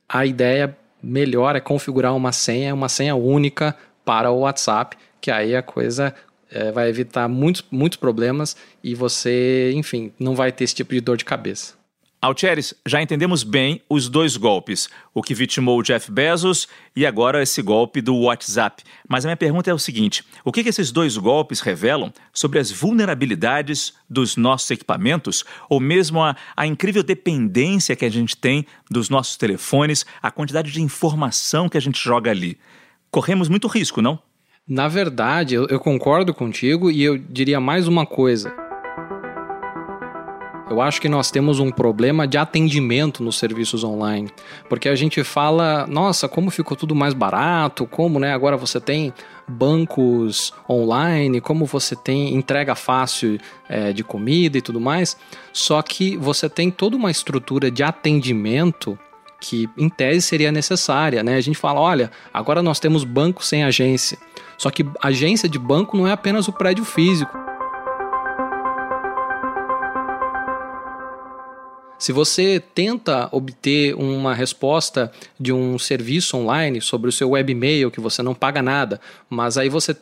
a 0.10 0.26
ideia 0.26 0.78
melhor 1.02 1.56
é 1.56 1.62
configurar 1.62 2.14
uma 2.14 2.34
senha, 2.34 2.74
uma 2.74 2.90
senha 2.90 3.16
única 3.16 3.74
para 4.04 4.30
o 4.30 4.40
WhatsApp, 4.40 4.98
que 5.22 5.32
aí 5.32 5.56
a 5.56 5.64
coisa 5.64 6.14
é, 6.56 6.72
vai 6.72 6.88
evitar 6.88 7.28
muitos, 7.28 7.64
muitos 7.70 7.98
problemas 7.98 8.56
e 8.82 8.96
você, 8.96 9.74
enfim, 9.76 10.14
não 10.18 10.34
vai 10.34 10.54
ter 10.54 10.64
esse 10.64 10.74
tipo 10.74 10.94
de 10.94 11.02
dor 11.02 11.18
de 11.18 11.26
cabeça. 11.26 11.74
Altieres, 12.22 12.74
já 12.88 13.00
entendemos 13.04 13.44
bem 13.44 13.82
os 13.88 14.10
dois 14.10 14.36
golpes, 14.36 14.90
o 15.14 15.22
que 15.22 15.36
vitimou 15.36 15.78
o 15.78 15.84
Jeff 15.84 16.10
Bezos 16.10 16.68
e 16.96 17.06
agora 17.06 17.44
esse 17.44 17.62
golpe 17.62 18.02
do 18.02 18.16
WhatsApp. 18.16 18.84
Mas 19.08 19.24
a 19.24 19.28
minha 19.28 19.38
pergunta 19.38 19.70
é 19.70 19.74
o 19.74 19.78
seguinte: 19.78 20.24
o 20.44 20.52
que, 20.52 20.64
que 20.64 20.70
esses 20.70 20.92
dois 20.92 21.18
golpes 21.18 21.60
revelam 21.60 22.12
sobre 22.34 22.58
as 22.58 22.72
vulnerabilidades 22.72 23.94
dos 24.10 24.38
nossos 24.38 24.72
equipamentos, 24.72 25.44
ou 25.70 25.80
mesmo 25.80 26.24
a, 26.24 26.36
a 26.56 26.66
incrível 26.66 27.04
dependência 27.04 27.96
que 27.96 28.06
a 28.06 28.10
gente 28.10 28.36
tem 28.36 28.66
dos 28.90 29.08
nossos 29.08 29.38
telefones, 29.38 30.04
a 30.20 30.32
quantidade 30.32 30.72
de 30.72 30.82
informação 30.82 31.70
que 31.70 31.78
a 31.78 31.82
gente 31.82 32.02
joga 32.02 32.32
ali? 32.32 32.58
Corremos 33.12 33.50
muito 33.50 33.68
risco, 33.68 34.02
não? 34.02 34.20
Na 34.68 34.88
verdade, 34.88 35.54
eu, 35.54 35.68
eu 35.68 35.80
concordo 35.80 36.34
contigo 36.34 36.90
e 36.90 37.04
eu 37.04 37.20
diria 37.20 37.60
mais 37.60 37.88
uma 37.88 38.04
coisa. 38.04 38.52
Eu 40.68 40.82
acho 40.82 41.00
que 41.00 41.08
nós 41.08 41.30
temos 41.30 41.60
um 41.60 41.70
problema 41.70 42.28
de 42.28 42.40
atendimento 42.40 43.22
nos 43.22 43.38
serviços 43.38 43.84
online, 43.84 44.28
porque 44.68 44.90
a 44.90 44.96
gente 44.96 45.24
fala, 45.24 45.86
nossa, 45.86 46.28
como 46.28 46.50
ficou 46.50 46.76
tudo 46.76 46.96
mais 46.96 47.14
barato, 47.14 47.86
como, 47.86 48.20
né, 48.20 48.34
agora 48.34 48.58
você 48.58 48.82
tem 48.82 49.14
bancos 49.48 50.52
online, 50.68 51.40
como 51.40 51.68
você 51.68 51.96
tem 51.96 52.34
entrega 52.34 52.74
fácil 52.74 53.40
é, 53.70 53.94
de 53.94 54.04
comida 54.04 54.58
e 54.58 54.64
tudo 54.64 54.82
mais, 54.82 55.16
só 55.54 55.80
que 55.84 56.18
você 56.18 56.50
tem 56.50 56.72
toda 56.72 56.98
uma 56.98 57.12
estrutura 57.12 57.70
de 57.70 57.84
atendimento 57.84 58.98
que 59.40 59.70
em 59.78 59.90
tese 59.90 60.24
seria 60.24 60.52
necessária, 60.52 61.22
né? 61.22 61.36
A 61.36 61.42
gente 61.42 61.58
fala, 61.58 61.80
olha, 61.80 62.10
agora 62.34 62.64
nós 62.64 62.80
temos 62.80 63.04
banco 63.04 63.46
sem 63.46 63.64
agência. 63.64 64.18
Só 64.58 64.70
que 64.70 64.86
agência 65.02 65.50
de 65.50 65.60
banco 65.60 65.98
não 65.98 66.08
é 66.08 66.12
apenas 66.12 66.48
o 66.48 66.54
prédio 66.54 66.86
físico. 66.86 67.46
Se 71.98 72.12
você 72.12 72.62
tenta 72.74 73.30
obter 73.32 73.96
uma 73.96 74.34
resposta 74.34 75.12
de 75.40 75.54
um 75.54 75.80
serviço 75.80 76.38
online 76.38 76.82
sobre 76.82 77.10
o 77.10 77.12
seu 77.12 77.32
webmail 77.32 77.90
que 77.90 78.02
você 78.02 78.22
não 78.22 78.36
paga 78.36 78.62
nada, 78.62 79.00
mas 79.30 79.58
aí 79.58 79.70
você 79.70 79.94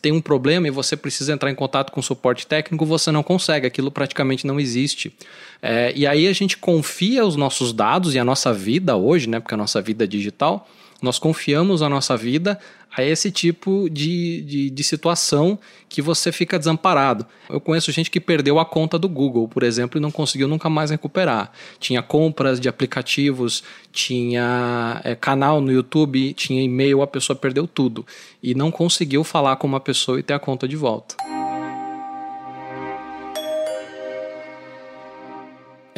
tem 0.00 0.12
um 0.12 0.20
problema 0.20 0.68
e 0.68 0.70
você 0.70 0.96
precisa 0.96 1.32
entrar 1.32 1.50
em 1.50 1.54
contato 1.54 1.90
com 1.90 2.00
suporte 2.00 2.46
técnico, 2.46 2.86
você 2.86 3.10
não 3.10 3.22
consegue, 3.22 3.66
aquilo 3.66 3.90
praticamente 3.90 4.46
não 4.46 4.60
existe. 4.60 5.12
É, 5.60 5.92
e 5.94 6.06
aí 6.06 6.28
a 6.28 6.32
gente 6.32 6.56
confia 6.56 7.26
os 7.26 7.36
nossos 7.36 7.72
dados 7.72 8.14
e 8.14 8.18
a 8.18 8.24
nossa 8.24 8.54
vida 8.54 8.96
hoje, 8.96 9.28
né, 9.28 9.40
porque 9.40 9.54
a 9.54 9.58
nossa 9.58 9.82
vida 9.82 10.04
é 10.04 10.06
digital, 10.06 10.68
nós 11.02 11.18
confiamos 11.18 11.82
a 11.82 11.88
nossa 11.88 12.16
vida 12.16 12.58
a 12.96 13.04
esse 13.04 13.30
tipo 13.30 13.88
de, 13.88 14.42
de, 14.42 14.70
de, 14.70 14.84
situação 14.84 15.58
que 15.88 16.02
você 16.02 16.32
fica 16.32 16.58
desamparado. 16.58 17.24
Eu 17.48 17.60
conheço 17.60 17.92
gente 17.92 18.10
que 18.10 18.20
perdeu 18.20 18.58
a 18.58 18.64
conta 18.64 18.98
do 18.98 19.08
Google, 19.08 19.48
por 19.48 19.62
exemplo, 19.62 19.98
e 19.98 20.02
não 20.02 20.10
conseguiu 20.10 20.48
nunca 20.48 20.68
mais 20.68 20.90
recuperar. 20.90 21.52
Tinha 21.78 22.02
compras 22.02 22.58
de 22.58 22.68
aplicativos, 22.68 23.62
tinha 23.92 25.00
é, 25.04 25.14
canal 25.14 25.60
no 25.60 25.70
YouTube, 25.70 26.32
tinha 26.34 26.62
e-mail, 26.62 27.00
a 27.00 27.06
pessoa 27.06 27.36
perdeu 27.36 27.66
tudo. 27.66 28.04
E 28.42 28.54
não 28.54 28.70
conseguiu 28.70 29.22
falar 29.22 29.56
com 29.56 29.66
uma 29.66 29.80
pessoa 29.80 30.18
e 30.18 30.22
ter 30.22 30.34
a 30.34 30.38
conta 30.38 30.66
de 30.66 30.76
volta. 30.76 31.39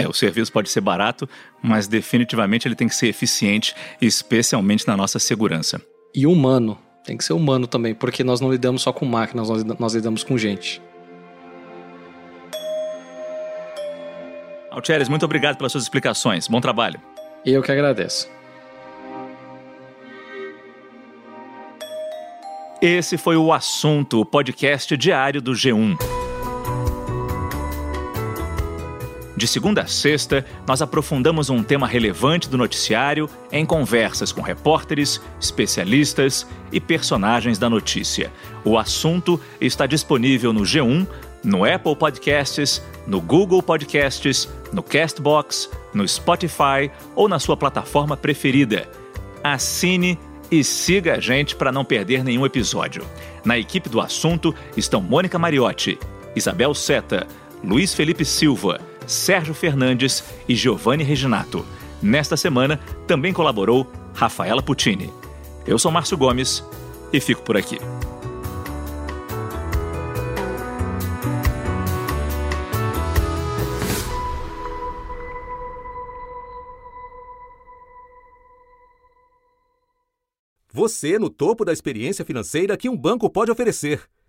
É, 0.03 0.09
o 0.09 0.13
serviço 0.13 0.53
pode 0.53 0.69
ser 0.69 0.81
barato, 0.81 1.29
mas 1.63 1.87
definitivamente 1.87 2.67
ele 2.67 2.75
tem 2.75 2.89
que 2.89 2.95
ser 2.95 3.07
eficiente, 3.07 3.73
especialmente 4.01 4.87
na 4.87 4.97
nossa 4.97 5.21
segurança. 5.21 5.81
E 6.13 6.27
humano. 6.27 6.77
Tem 7.05 7.17
que 7.17 7.25
ser 7.25 7.33
humano 7.33 7.67
também, 7.67 7.95
porque 7.95 8.25
nós 8.25 8.41
não 8.41 8.51
lidamos 8.51 8.83
só 8.83 8.93
com 8.93 9.05
máquinas, 9.05 9.49
nós, 9.49 9.65
nós 9.65 9.95
lidamos 9.95 10.25
com 10.25 10.37
gente. 10.37 10.83
Altieres, 14.71 15.09
muito 15.09 15.25
obrigado 15.25 15.57
pelas 15.57 15.71
suas 15.71 15.85
explicações. 15.85 16.49
Bom 16.49 16.61
trabalho. 16.61 17.01
Eu 17.45 17.63
que 17.63 17.71
agradeço. 17.71 18.29
Esse 22.81 23.17
foi 23.17 23.37
o 23.37 23.53
assunto, 23.53 24.21
o 24.21 24.27
podcast 24.27 24.97
diário 24.97 25.41
do 25.41 25.53
G1. 25.53 26.12
De 29.43 29.49
segunda 29.49 29.83
a 29.83 29.87
sexta, 29.89 30.47
nós 30.65 30.81
aprofundamos 30.83 31.51
um 31.51 31.65
tema 31.65 31.85
relevante 31.85 32.49
do 32.49 32.57
noticiário 32.57 33.29
em 33.51 33.67
conversas 33.67 34.31
com 34.31 34.41
repórteres, 34.41 35.21
especialistas 35.41 36.47
e 36.71 36.81
personagens 36.81 37.59
da 37.59 37.69
notícia. 37.69 38.33
O 38.65 38.79
assunto 38.79 39.41
está 39.61 39.85
disponível 39.85 40.53
no 40.53 40.61
G1, 40.61 41.09
no 41.43 41.65
Apple 41.65 41.97
Podcasts, 41.97 42.81
no 43.05 43.21
Google 43.21 43.61
Podcasts, 43.61 44.49
no 44.73 44.81
Castbox, 44.81 45.69
no 45.93 46.07
Spotify 46.07 46.89
ou 47.17 47.29
na 47.29 47.41
sua 47.41 47.57
plataforma 47.57 48.17
preferida. 48.17 48.89
Assine 49.43 50.21
e 50.53 50.63
siga 50.63 51.15
a 51.15 51.19
gente 51.19 51.57
para 51.57 51.73
não 51.73 51.85
perder 51.85 52.23
nenhum 52.23 52.47
episódio. 52.47 53.05
Na 53.45 53.59
equipe 53.59 53.89
do 53.89 54.01
assunto 54.01 54.55
estão 54.77 55.01
Mônica 55.01 55.37
Mariotti, 55.37 55.99
Isabel 56.37 56.73
Seta, 56.75 57.27
Luiz 57.65 57.93
Felipe 57.93 58.25
Silva. 58.25 58.92
Sérgio 59.07 59.55
Fernandes 59.55 60.25
e 60.49 60.55
Giovanni 60.55 61.05
Reginato. 61.05 61.65
Nesta 62.03 62.37
semana 62.37 62.79
também 63.07 63.33
colaborou 63.33 63.87
Rafaela 64.15 64.63
Puccini. 64.63 65.13
Eu 65.67 65.79
sou 65.79 65.91
Márcio 65.91 66.17
Gomes 66.17 66.65
e 67.13 67.21
fico 67.21 67.43
por 67.43 67.57
aqui. 67.57 67.79
Você 80.75 81.19
no 81.19 81.29
topo 81.29 81.65
da 81.65 81.73
experiência 81.73 82.25
financeira 82.25 82.77
que 82.77 82.89
um 82.89 82.97
banco 82.97 83.29
pode 83.29 83.51
oferecer. 83.51 84.03